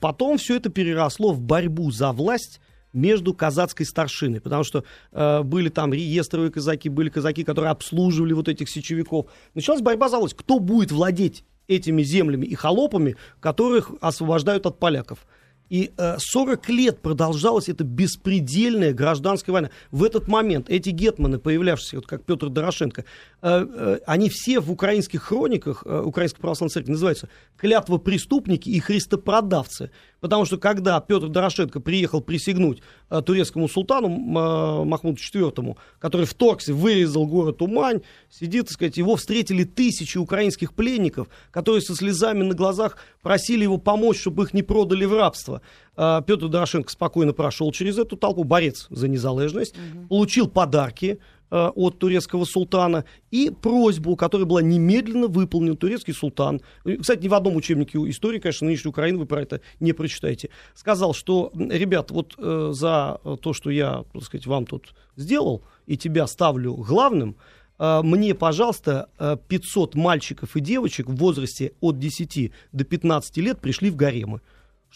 [0.00, 2.60] потом все это переросло в борьбу за власть
[2.92, 8.48] между казацкой старшиной, потому что э, были там реестровые казаки, были казаки, которые обслуживали вот
[8.48, 9.26] этих сечевиков.
[9.54, 10.34] Началась борьба за власть.
[10.34, 15.26] Кто будет владеть этими землями и холопами, которых освобождают от поляков.
[15.68, 19.70] И э, 40 лет продолжалась эта беспредельная гражданская война.
[19.90, 23.04] В этот момент эти гетманы, появлявшиеся, вот как Петр Дорошенко, э,
[23.42, 29.90] э, они все в украинских хрониках э, Украинской православной церкви называются клятва преступники и христопродавцы.
[30.26, 36.74] Потому что когда Петр Дорошенко приехал присягнуть э, турецкому султану э, Махмуду IV, который вторгся,
[36.74, 42.54] вырезал город Умань, сидит, так сказать, его встретили тысячи украинских пленников, которые со слезами на
[42.54, 45.62] глазах просили его помочь, чтобы их не продали в рабство.
[45.96, 50.08] Э, Петр Дорошенко спокойно прошел через эту толпу, борец за незалежность, угу.
[50.08, 55.76] получил подарки, от турецкого султана и просьбу, которая была немедленно выполнена.
[55.76, 56.60] Турецкий султан,
[57.00, 61.14] кстати, ни в одном учебнике истории, конечно, нынешней Украины вы про это не прочитаете, сказал,
[61.14, 66.26] что, ребят, вот э, за то, что я, так сказать, вам тут сделал и тебя
[66.26, 67.36] ставлю главным,
[67.78, 69.08] э, мне, пожалуйста,
[69.48, 74.40] 500 мальчиков и девочек в возрасте от 10 до 15 лет пришли в гаремы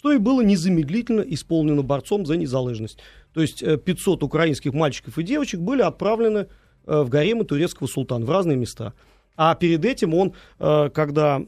[0.01, 3.01] что и было незамедлительно исполнено борцом за незалежность.
[3.35, 6.47] То есть 500 э, украинских мальчиков и девочек были отправлены
[6.87, 8.95] э, в гаремы турецкого султана в разные места.
[9.37, 11.39] А перед этим он, э, когда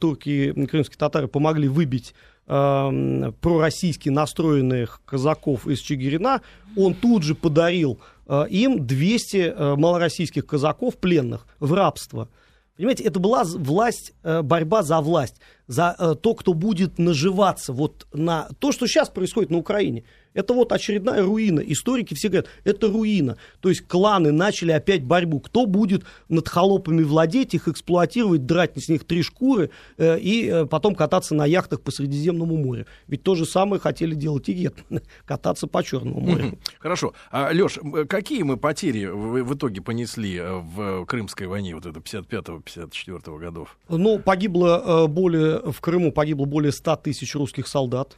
[0.00, 2.14] турки, крымские татары помогли выбить
[2.46, 6.40] пророссийски настроенных казаков из Чигирина,
[6.78, 8.00] он тут же подарил
[8.48, 12.28] им 200 малороссийских казаков пленных в рабство.
[12.76, 15.36] Понимаете, это была власть, борьба за власть,
[15.70, 20.02] за то, кто будет наживаться вот на то, что сейчас происходит на Украине.
[20.32, 21.60] Это вот очередная руина.
[21.60, 23.36] Историки все говорят, это руина.
[23.60, 25.40] То есть кланы начали опять борьбу.
[25.40, 30.66] Кто будет над холопами владеть, их эксплуатировать, драть с них три шкуры э, и э,
[30.66, 32.86] потом кататься на яхтах по Средиземному морю.
[33.08, 35.02] Ведь то же самое хотели делать и гетманы.
[35.24, 36.58] Кататься по Черному морю.
[36.78, 37.14] Хорошо.
[37.30, 41.98] А, Леш, какие мы потери в, в итоге понесли э, в Крымской войне, вот это
[42.00, 43.76] 55-54 годов?
[43.88, 48.16] Ну, погибло э, более, в Крыму погибло более 100 тысяч русских солдат.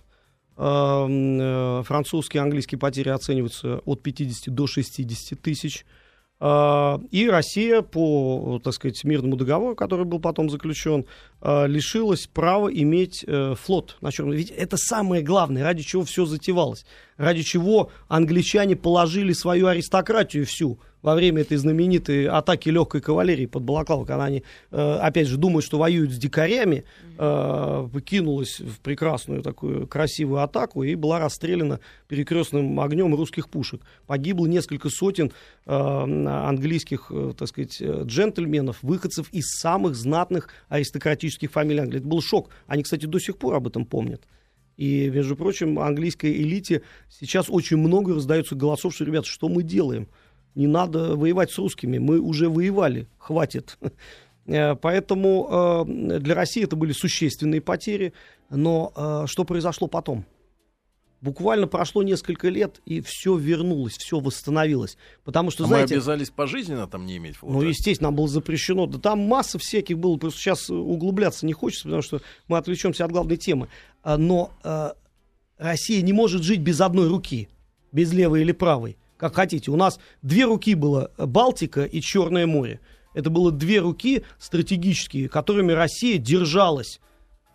[0.58, 5.86] Эм, э, французские и английские потери оцениваются от 50 до 60 тысяч.
[6.40, 11.06] Э, и Россия по, так сказать, мирному договору, который был потом заключен,
[11.40, 13.24] э, лишилась права иметь
[13.56, 14.34] флот на Черном.
[14.34, 16.84] Ведь это самое главное, ради чего все затевалось.
[17.16, 23.64] Ради чего англичане положили свою аристократию всю во время этой знаменитой атаки легкой кавалерии под
[23.64, 26.84] Балаклавой, когда они, э, опять же, думают, что воюют с дикарями,
[27.18, 33.82] э, кинулась в прекрасную такую красивую атаку и была расстреляна перекрестным огнем русских пушек.
[34.06, 35.32] Погибло несколько сотен
[35.66, 41.98] э, английских, так сказать, джентльменов, выходцев из самых знатных аристократических фамилий Англии.
[41.98, 42.50] Это был шок.
[42.66, 44.22] Они, кстати, до сих пор об этом помнят.
[44.76, 50.08] И, между прочим, английской элите сейчас очень много раздается голосов, что, ребята, что мы делаем?
[50.54, 53.78] Не надо воевать с русскими, мы уже воевали, хватит.
[54.46, 58.12] Э, поэтому э, для России это были существенные потери.
[58.50, 60.24] Но э, что произошло потом?
[61.20, 64.98] Буквально прошло несколько лет, и все вернулось, все восстановилось.
[65.22, 65.94] Потому что, а знаете...
[65.94, 67.54] мы обязались пожизненно там не иметь флота?
[67.54, 68.86] Ну, естественно, нам было запрещено.
[68.86, 73.12] Да там масса всяких было, просто сейчас углубляться не хочется, потому что мы отвлечемся от
[73.12, 73.68] главной темы.
[74.04, 74.50] Но
[75.58, 77.48] Россия не может жить без одной руки,
[77.92, 79.70] без левой или правой как хотите.
[79.70, 82.80] У нас две руки было Балтика и Черное море.
[83.14, 87.00] Это было две руки стратегические, которыми Россия держалась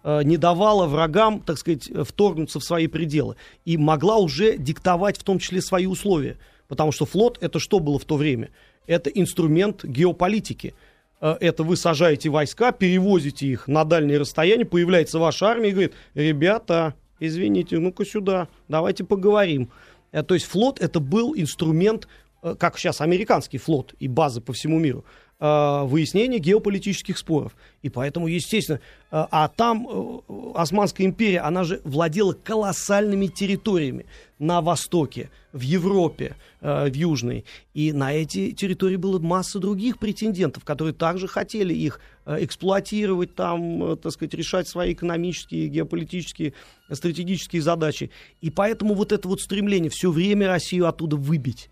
[0.01, 3.35] э, не давала врагам, так сказать, вторгнуться в свои пределы.
[3.65, 6.37] И могла уже диктовать в том числе свои условия.
[6.69, 8.49] Потому что флот это что было в то время?
[8.85, 10.73] Это инструмент геополитики.
[11.19, 15.93] Э, это вы сажаете войска, перевозите их на дальние расстояния, появляется ваша армия и говорит,
[16.13, 19.69] ребята, извините, ну-ка сюда, давайте поговорим.
[20.11, 22.07] Э, то есть флот это был инструмент,
[22.43, 25.05] э, как сейчас американский флот и базы по всему миру,
[25.39, 27.55] э, выяснения геополитических споров.
[27.81, 30.21] И поэтому, естественно, а там
[30.53, 34.05] Османская империя, она же владела колоссальными территориями
[34.37, 37.45] на Востоке, в Европе, в Южной.
[37.73, 44.11] И на эти территории было масса других претендентов, которые также хотели их эксплуатировать там, так
[44.11, 46.53] сказать, решать свои экономические, геополитические,
[46.91, 48.11] стратегические задачи.
[48.41, 51.69] И поэтому вот это вот стремление все время Россию оттуда выбить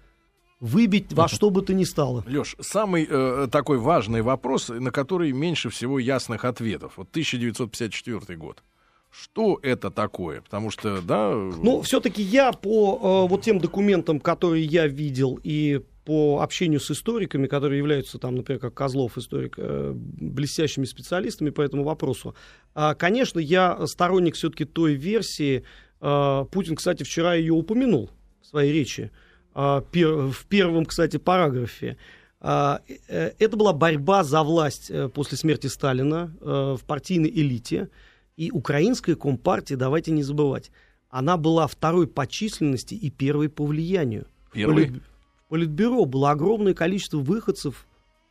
[0.66, 2.24] выбить во что бы то ни стало.
[2.28, 6.94] Леш, самый э, такой важный вопрос, на который меньше всего ясных ответов.
[6.98, 8.64] Вот 1954 год.
[9.12, 10.42] Что это такое?
[10.42, 11.32] Потому что, да...
[11.34, 16.92] Ну, все-таки я по э, вот тем документам, которые я видел, и по общению с
[16.92, 22.36] историками, которые являются, там, например, как Козлов, историк, э, блестящими специалистами по этому вопросу,
[22.76, 25.64] э, конечно, я сторонник все-таки той версии,
[26.02, 29.25] э, Путин, кстати, вчера ее упомянул в своей речи, э,
[29.56, 31.98] в первом, кстати, параграфе.
[32.42, 37.90] Э, э, это была борьба за власть э, после смерти Сталина э, в партийной элите,
[38.38, 40.70] и украинская компартия, давайте не забывать,
[41.10, 44.28] она была второй по численности и первой по влиянию.
[44.52, 45.02] Первый?
[45.48, 47.88] Политбюро было огромное количество выходцев.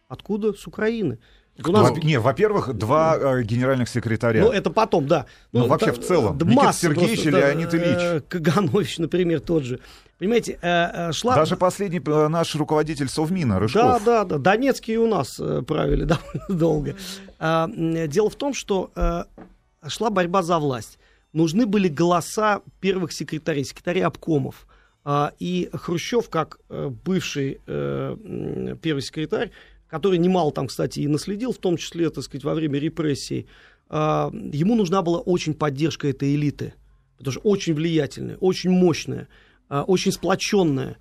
[0.08, 0.52] Откуда?
[0.52, 1.18] С Украины.
[1.62, 1.90] У нас...
[1.90, 4.42] Во- не, во-первых, два э, генеральных секретаря.
[4.42, 5.26] Ну, это потом, да.
[5.52, 6.38] Ну, ну вообще да, в целом.
[6.38, 7.98] Да, Никита Сергеевич просто, и да, Леонид Ильич.
[8.00, 9.80] Э, Каганович, например, тот же.
[10.18, 11.36] Понимаете, э, э, шла...
[11.36, 13.82] Даже последний э, наш руководитель Совмина, Рыжков.
[13.82, 14.38] Да, да, да.
[14.38, 16.96] Донецкие у нас э, правили довольно долго.
[17.38, 17.68] Э,
[18.08, 19.24] дело в том, что э,
[19.86, 20.98] шла борьба за власть.
[21.32, 24.66] Нужны были голоса первых секретарей, секретарей обкомов.
[25.04, 29.50] А, и Хрущев, как э, бывший э, первый секретарь,
[29.94, 33.46] который немало там, кстати, и наследил, в том числе, так сказать, во время репрессий,
[33.88, 36.74] а, ему нужна была очень поддержка этой элиты,
[37.16, 39.28] потому что очень влиятельная, очень мощная,
[39.68, 40.96] а, очень сплоченная.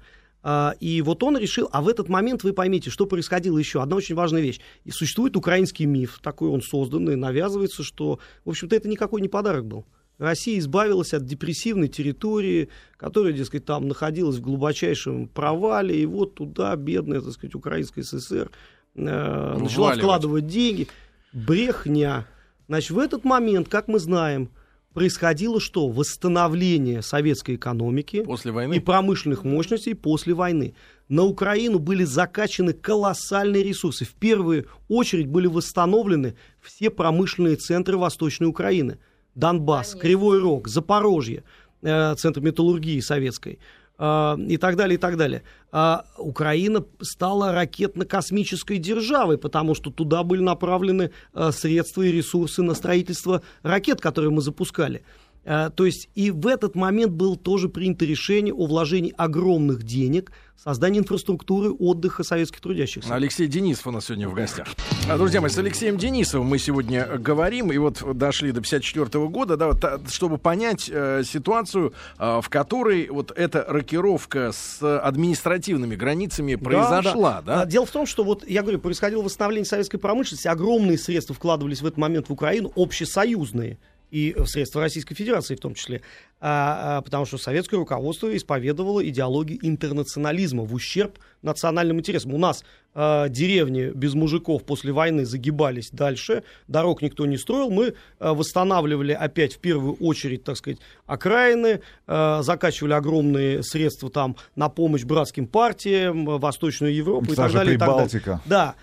[0.80, 3.82] И вот он решил, а в этот момент вы поймите, что происходило еще.
[3.82, 4.60] Одна очень важная вещь.
[4.84, 9.66] И существует украинский миф, такой он созданный, навязывается, что, в общем-то, это никакой не подарок
[9.66, 9.86] был.
[10.18, 16.76] Россия избавилась от депрессивной территории, которая, дескать, там находилась в глубочайшем провале, и вот туда
[16.76, 18.52] бедная, так сказать, Украинская ССР
[18.96, 20.88] э, начала вкладывать деньги.
[21.32, 22.28] Брехня.
[22.68, 24.50] Значит, в этот момент, как мы знаем,
[24.94, 25.90] происходило что?
[25.90, 28.76] Восстановление советской экономики после войны.
[28.76, 30.76] и промышленных мощностей после войны.
[31.10, 34.06] На Украину были закачаны колоссальные ресурсы.
[34.06, 39.00] В первую очередь были восстановлены все промышленные центры Восточной Украины–
[39.36, 40.02] Донбасс, Конечно.
[40.02, 41.44] Кривой Рог, Запорожье,
[41.82, 43.60] э, центр металлургии советской
[44.00, 45.44] и так далее, и так далее.
[45.72, 52.74] А Украина стала ракетно-космической державой, потому что туда были направлены э, средства и ресурсы на
[52.74, 55.04] строительство ракет, которые мы запускали.
[55.46, 60.32] Э, то есть и в этот момент было тоже принято решение о вложении огромных денег
[60.56, 63.14] в создание инфраструктуры отдыха советских трудящихся.
[63.14, 64.68] Алексей Денисов у нас сегодня в гостях.
[65.10, 69.58] А, друзья мои, с Алексеем Денисовым мы сегодня говорим, и вот дошли до 54 года,
[69.58, 76.56] да, вот, чтобы понять э, ситуацию, э, в которой вот эта рокировка с административными границами
[76.56, 77.42] произошла.
[77.42, 77.56] Да, да.
[77.64, 77.66] Да?
[77.66, 81.86] Дело в том, что вот, я говорю, происходило восстановление советской промышленности, огромные средства вкладывались в
[81.86, 83.80] этот момент в Украину, общесоюзные
[84.14, 86.02] и средства Российской Федерации в том числе,
[86.40, 92.34] а, а, потому что советское руководство исповедовало идеологию интернационализма в ущерб национальным интересам.
[92.34, 97.96] У нас а, деревни без мужиков после войны загибались дальше, дорог никто не строил, мы
[98.20, 104.70] а, восстанавливали опять в первую очередь, так сказать, окраины, а, закачивали огромные средства там на
[104.70, 107.76] помощь братским партиям, Восточную Европу и так далее.
[107.76, 108.42] И так далее.
[108.46, 108.76] Да,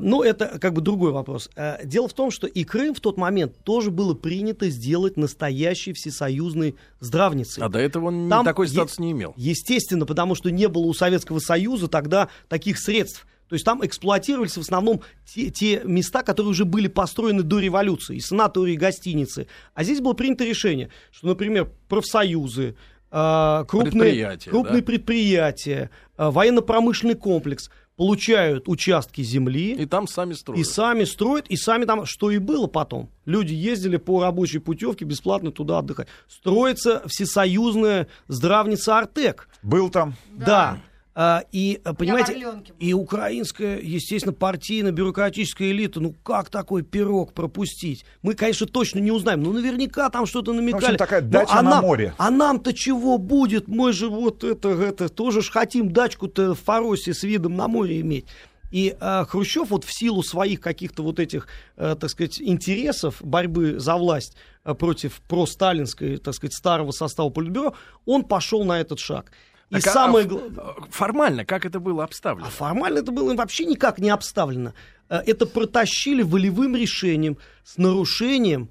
[0.00, 1.50] ну, это как бы другой вопрос.
[1.56, 5.92] Э, дело в том, что и Крым в тот момент тоже было принято сделать настоящей
[5.92, 7.62] всесоюзной здравницей.
[7.62, 9.34] А до этого он Там такой статус не имел.
[9.36, 13.26] Естественно, потому что не было у Советского Союза тогда таких средств.
[13.50, 18.16] То есть там эксплуатировались в основном те, те места, которые уже были построены до революции,
[18.16, 19.48] и санатории, и гостиницы.
[19.74, 22.74] А здесь было принято решение, что, например, профсоюзы,
[23.10, 24.86] э, крупные предприятия, крупные да?
[24.86, 29.72] предприятия военно-промышленный комплекс– получают участки земли.
[29.72, 30.60] И там сами строят.
[30.60, 33.08] И сами строят, и сами там, что и было потом.
[33.24, 36.08] Люди ездили по рабочей путевке бесплатно туда отдыхать.
[36.28, 39.48] Строится всесоюзная здравница Артек.
[39.62, 40.14] Был там.
[40.32, 40.44] Да.
[40.46, 40.80] да.
[41.16, 42.44] А, и, а, понимаете,
[42.80, 48.04] и украинская, естественно, партийно-бюрократическая элита, ну как такой пирог пропустить?
[48.22, 50.80] Мы, конечно, точно не узнаем, но наверняка там что-то намекали.
[50.80, 52.14] В общем, такая дача а на нам, море.
[52.18, 53.68] А нам-то чего будет?
[53.68, 58.00] Мы же вот это, это тоже ж хотим дачку-то в Фаросе с видом на море
[58.00, 58.26] иметь.
[58.72, 61.46] И э, Хрущев вот в силу своих каких-то вот этих,
[61.76, 67.74] э, так сказать, интересов борьбы за власть э, против просталинской, так сказать, старого состава Политбюро,
[68.04, 69.30] он пошел на этот шаг.
[69.70, 70.28] И так, самое...
[70.56, 72.46] а, формально как это было обставлено?
[72.46, 74.74] А формально это было вообще никак не обставлено.
[75.08, 78.70] Э, это протащили волевым решением с нарушением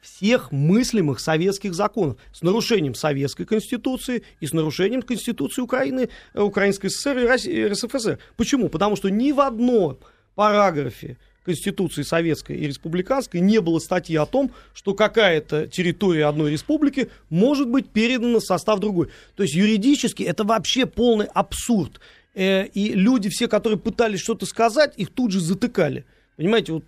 [0.00, 6.88] всех мыслимых советских законов, с нарушением советской конституции и с нарушением конституции Украины, э, Украинской
[6.88, 8.18] ССР и России, РСФСР.
[8.36, 8.68] Почему?
[8.68, 9.98] Потому что ни в одном
[10.34, 17.10] параграфе Конституции Советской и Республиканской не было статьи о том, что какая-то территория одной республики
[17.28, 19.08] может быть передана в состав другой.
[19.36, 22.00] То есть юридически это вообще полный абсурд.
[22.34, 26.04] Э, и люди все, которые пытались что-то сказать, их тут же затыкали.
[26.36, 26.84] Понимаете, вот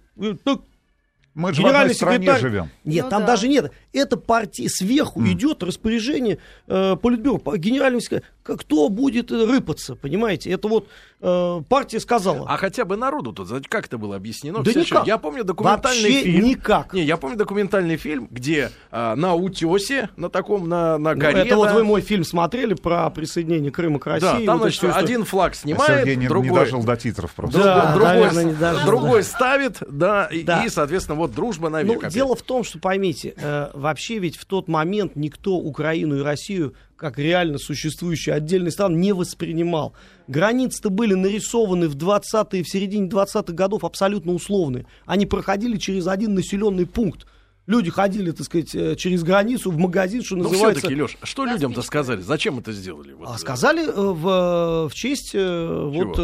[1.37, 2.41] мы же в одной стране секретарь...
[2.41, 2.71] живем.
[2.85, 3.27] Нет, ну, там да.
[3.27, 3.71] даже нет.
[3.93, 5.33] Это партия сверху mm.
[5.33, 10.51] идет распоряжение э, Политбюро, генерального секретаря кто будет э, рыпаться, понимаете?
[10.51, 10.89] Это вот
[11.21, 12.47] э, партия сказала.
[12.49, 14.63] А хотя бы народу тут, как это было объяснено?
[14.63, 15.07] Да никак.
[15.07, 16.45] Я помню документальный Вообще фильм.
[16.45, 16.93] никак.
[16.93, 21.37] Не, я помню документальный фильм, где э, на утесе, на таком, на, на ну, горе...
[21.37, 24.27] Ну, это вот вы мой фильм смотрели про присоединение Крыма к России.
[24.27, 26.51] Да, там, вот значит, один флаг снимает, Сергей не, другой...
[26.51, 27.59] не дожил до титров просто.
[27.59, 30.63] Да, другой, наверное, другой ставит, да, да.
[30.63, 32.03] И, и, соответственно, вот дружба навек.
[32.03, 36.23] Ну, дело в том, что, поймите, э, вообще ведь в тот момент никто Украину и
[36.23, 39.95] Россию как реально существующий отдельный стран, не воспринимал.
[40.29, 44.87] Границы-то были нарисованы в 20-е, в середине 20-х годов абсолютно условные.
[45.05, 47.27] Они проходили через один населенный пункт.
[47.67, 50.81] Люди ходили, так сказать, э, через границу в магазин, что Но ну, называется...
[50.81, 52.21] все-таки, Леш, что людям-то сказали?
[52.21, 53.13] Зачем это сделали?
[53.13, 56.17] Вот, а сказали э, в, в честь э, вот,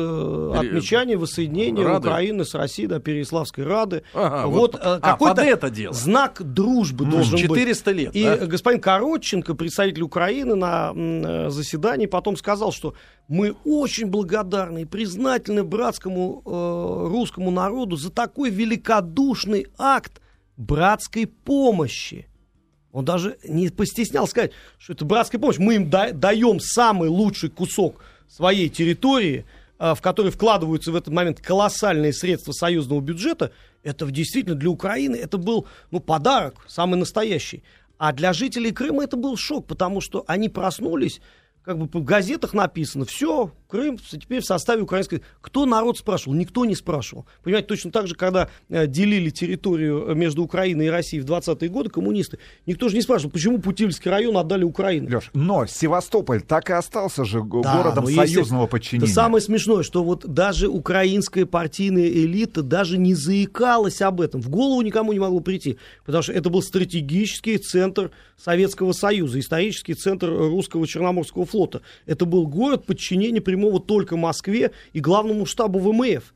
[0.56, 2.08] отмечания воссоединения Рады?
[2.08, 4.04] Украины с Россией, да, Переславской Рады.
[4.14, 5.92] Ага, вот, вот а, какой-то это дело.
[5.92, 7.60] знак дружбы mm, должен 400 быть.
[7.60, 8.46] 400 лет, И да?
[8.46, 12.94] господин Коротченко, представитель Украины на заседании, потом сказал, что
[13.26, 20.20] мы очень благодарны и признательны братскому э, русскому народу за такой великодушный акт
[20.62, 22.26] братской помощи.
[22.92, 25.58] Он даже не постеснял сказать, что это братская помощь.
[25.58, 29.46] Мы им да, даем самый лучший кусок своей территории,
[29.78, 33.52] э, в который вкладываются в этот момент колоссальные средства союзного бюджета.
[33.82, 37.62] Это действительно для Украины это был ну, подарок, самый настоящий.
[37.98, 41.20] А для жителей Крыма это был шок, потому что они проснулись
[41.62, 45.22] как бы в газетах написано, все, Крым теперь в составе украинской...
[45.40, 46.34] Кто народ спрашивал?
[46.34, 47.24] Никто не спрашивал.
[47.42, 51.70] Понимаете, точно так же, когда э, делили территорию э, между Украиной и Россией в 20-е
[51.70, 55.08] годы коммунисты, никто же не спрашивал, почему Путильский район отдали Украине.
[55.08, 57.46] Леш, но Севастополь так и остался же да,
[57.78, 58.70] городом союзного если...
[58.70, 59.06] подчинения.
[59.06, 64.42] Это самое смешное, что вот даже украинская партийная элита даже не заикалась об этом.
[64.42, 69.94] В голову никому не могло прийти, потому что это был стратегический центр Советского Союза, исторический
[69.94, 71.80] центр русского Черноморского флота.
[72.06, 76.34] Это был город подчинения прямого только Москве и главному штабу ВМФ.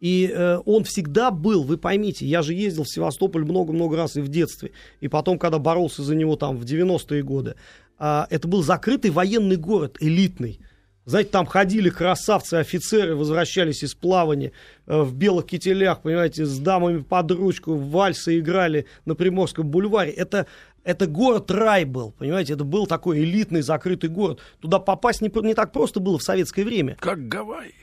[0.00, 4.20] И э, он всегда был, вы поймите, я же ездил в Севастополь много-много раз и
[4.20, 7.54] в детстве, и потом, когда боролся за него там в 90-е годы,
[7.98, 10.60] э, это был закрытый военный город, элитный.
[11.06, 14.52] Знаете, там ходили красавцы, офицеры, возвращались из плавания
[14.86, 20.10] э, в белых кителях, понимаете, с дамами под ручку, вальсы играли на Приморском бульваре.
[20.10, 20.46] Это
[20.86, 24.38] это город рай был, понимаете, это был такой элитный закрытый город.
[24.60, 26.96] Туда попасть не, не так просто было в советское время.
[27.00, 27.74] Как Гавайи.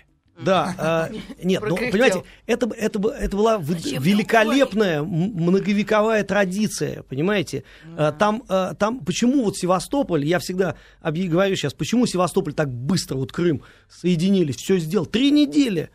[0.41, 7.65] Да, э, нет, ну, понимаете, это, это, это была великолепная многовековая традиция, понимаете?
[7.97, 13.17] Э, там, э, там, почему вот Севастополь, я всегда говорю сейчас, почему Севастополь так быстро,
[13.17, 15.89] вот Крым, соединились, все сделал, три недели.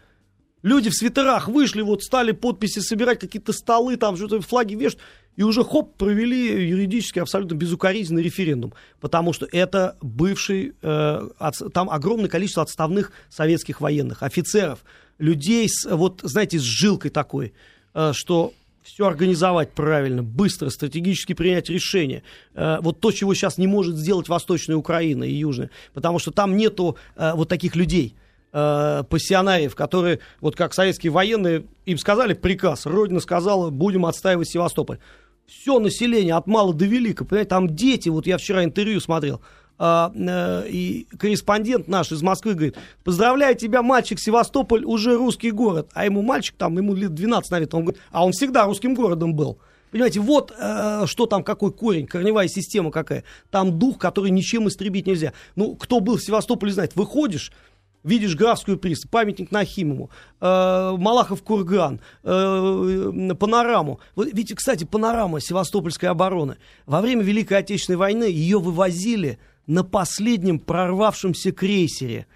[0.63, 5.01] Люди в свитерах вышли, вот стали подписи собирать, какие-то столы, там что-то флаги вешают,
[5.39, 11.89] и уже хоп, провели юридически абсолютно безукоризненный референдум, потому что это бывший, э, от, там
[11.89, 14.81] огромное количество отставных советских военных, офицеров,
[15.19, 17.53] людей с, вот, знаете, с жилкой такой,
[17.95, 22.25] э, что все организовать правильно, быстро, стратегически принять решение.
[22.55, 26.57] Э, вот то, чего сейчас не может сделать Восточная Украина и Южная, потому что там
[26.57, 28.17] нету э, вот таких людей–
[28.53, 34.99] э, пассионариев, которые, вот как советские военные, им сказали приказ, Родина сказала, будем отстаивать Севастополь.
[35.49, 39.41] Все население от мала до велика, понимаете, там дети, вот я вчера интервью смотрел,
[39.79, 45.89] э, э, и корреспондент наш из Москвы говорит, поздравляю тебя, мальчик, Севастополь уже русский город.
[45.95, 49.35] А ему мальчик, там, ему лет 12, наверное, он говорит, а он всегда русским городом
[49.35, 49.59] был.
[49.91, 53.25] Понимаете, вот э, что там, какой корень, корневая система какая.
[53.51, 55.33] Там дух, который ничем истребить нельзя.
[55.57, 57.53] Ну, кто был в Севастополе, знает, выходишь,
[58.05, 64.01] видишь Графскую пристань, памятник Нахимову, э, Малахов курган, э, панораму.
[64.15, 66.57] Вот, видите, кстати, панорама Севастопольской обороны.
[66.87, 72.27] Во время Великой Отечественной войны ее вывозили на последнем прорвавшемся крейсере.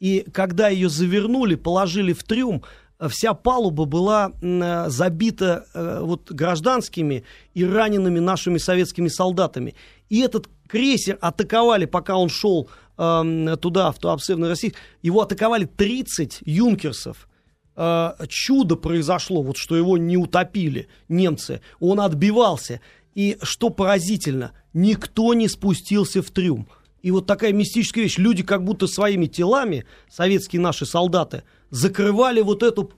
[0.00, 2.62] И когда ее завернули, положили в трюм,
[3.08, 9.74] вся палуба была э, забита э, вот, гражданскими и ранеными нашими советскими солдатами.
[10.08, 16.40] И этот крейсер атаковали, пока он шел туда, в Туапсе, в России, его атаковали 30
[16.44, 17.28] юнкерсов.
[17.76, 21.60] Э, чудо произошло, вот что его не утопили немцы.
[21.80, 22.80] Он отбивался.
[23.14, 26.68] И что поразительно, никто не спустился в трюм.
[27.02, 28.18] И вот такая мистическая вещь.
[28.18, 32.92] Люди как будто своими телами, советские наши солдаты, закрывали вот эту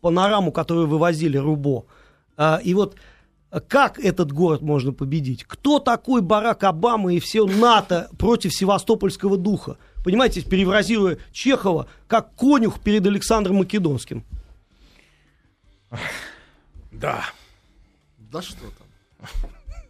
[0.00, 1.86] панораму, которую вывозили Рубо.
[2.36, 2.96] А, и вот
[3.68, 5.44] как этот город можно победить?
[5.44, 9.78] Кто такой Барак Обама и все НАТО против севастопольского духа?
[10.04, 14.24] Понимаете, перефразируя Чехова, как конюх перед Александром Македонским.
[16.92, 17.24] Да.
[18.18, 19.30] Да что там.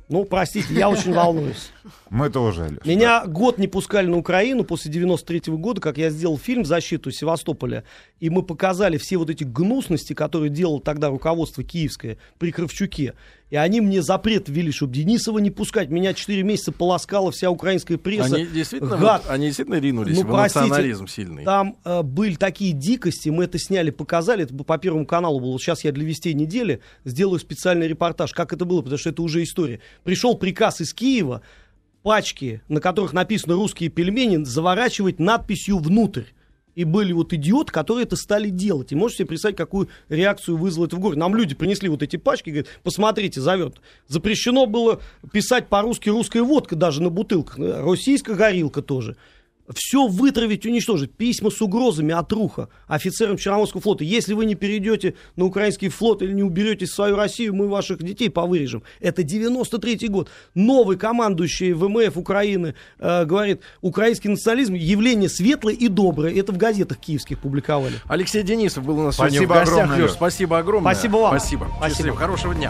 [0.08, 1.70] Ну, простите, я очень волнуюсь.
[2.08, 3.26] Мы тоже, Леш, Меня да.
[3.26, 7.84] год не пускали на Украину после 93-го года, как я сделал фильм в защиту Севастополя,
[8.18, 13.14] и мы показали все вот эти гнусности, которые делало тогда руководство киевское при Кравчуке.
[13.50, 15.88] И они мне запрет ввели, чтобы Денисова не пускать.
[15.88, 18.36] Меня 4 месяца полоскала вся украинская пресса.
[18.36, 19.22] Они действительно, Гад.
[19.24, 21.44] Вот, они действительно ринулись ну, в простите, национализм сильный.
[21.44, 25.58] Там э, были такие дикости, мы это сняли, показали, это по Первому каналу было.
[25.58, 29.42] Сейчас я для Вестей недели сделаю специальный репортаж, как это было, потому что это уже
[29.42, 29.80] история.
[30.04, 31.40] Пришел приказ из Киева,
[32.02, 36.24] пачки, на которых написано «русские пельмени», заворачивать надписью «внутрь»
[36.78, 38.92] и были вот идиоты, которые это стали делать.
[38.92, 41.18] И можете себе представить, какую реакцию вызвало это в городе.
[41.18, 43.78] Нам люди принесли вот эти пачки, говорят, посмотрите, зовет.
[44.06, 45.00] Запрещено было
[45.32, 49.16] писать по-русски русская водка даже на бутылках, российская горилка тоже
[49.74, 51.12] все вытравить, уничтожить.
[51.12, 54.04] Письма с угрозами от руха офицерам Черноморского флота.
[54.04, 58.30] Если вы не перейдете на украинский флот или не уберете свою Россию, мы ваших детей
[58.30, 58.82] повырежем.
[59.00, 60.30] Это 93 год.
[60.54, 66.34] Новый командующий ВМФ Украины э, говорит, украинский национализм явление светлое и доброе.
[66.34, 67.94] Это в газетах киевских публиковали.
[68.06, 69.78] Алексей Денисов был у нас Спасибо сегодня в гостях.
[69.78, 70.02] Огромное.
[70.02, 70.94] Леш, спасибо огромное.
[70.94, 71.38] Спасибо вам.
[71.38, 71.66] Спасибо.
[71.76, 71.88] Спасибо.
[71.88, 72.16] Счастливо.
[72.16, 72.66] Хорошего дня.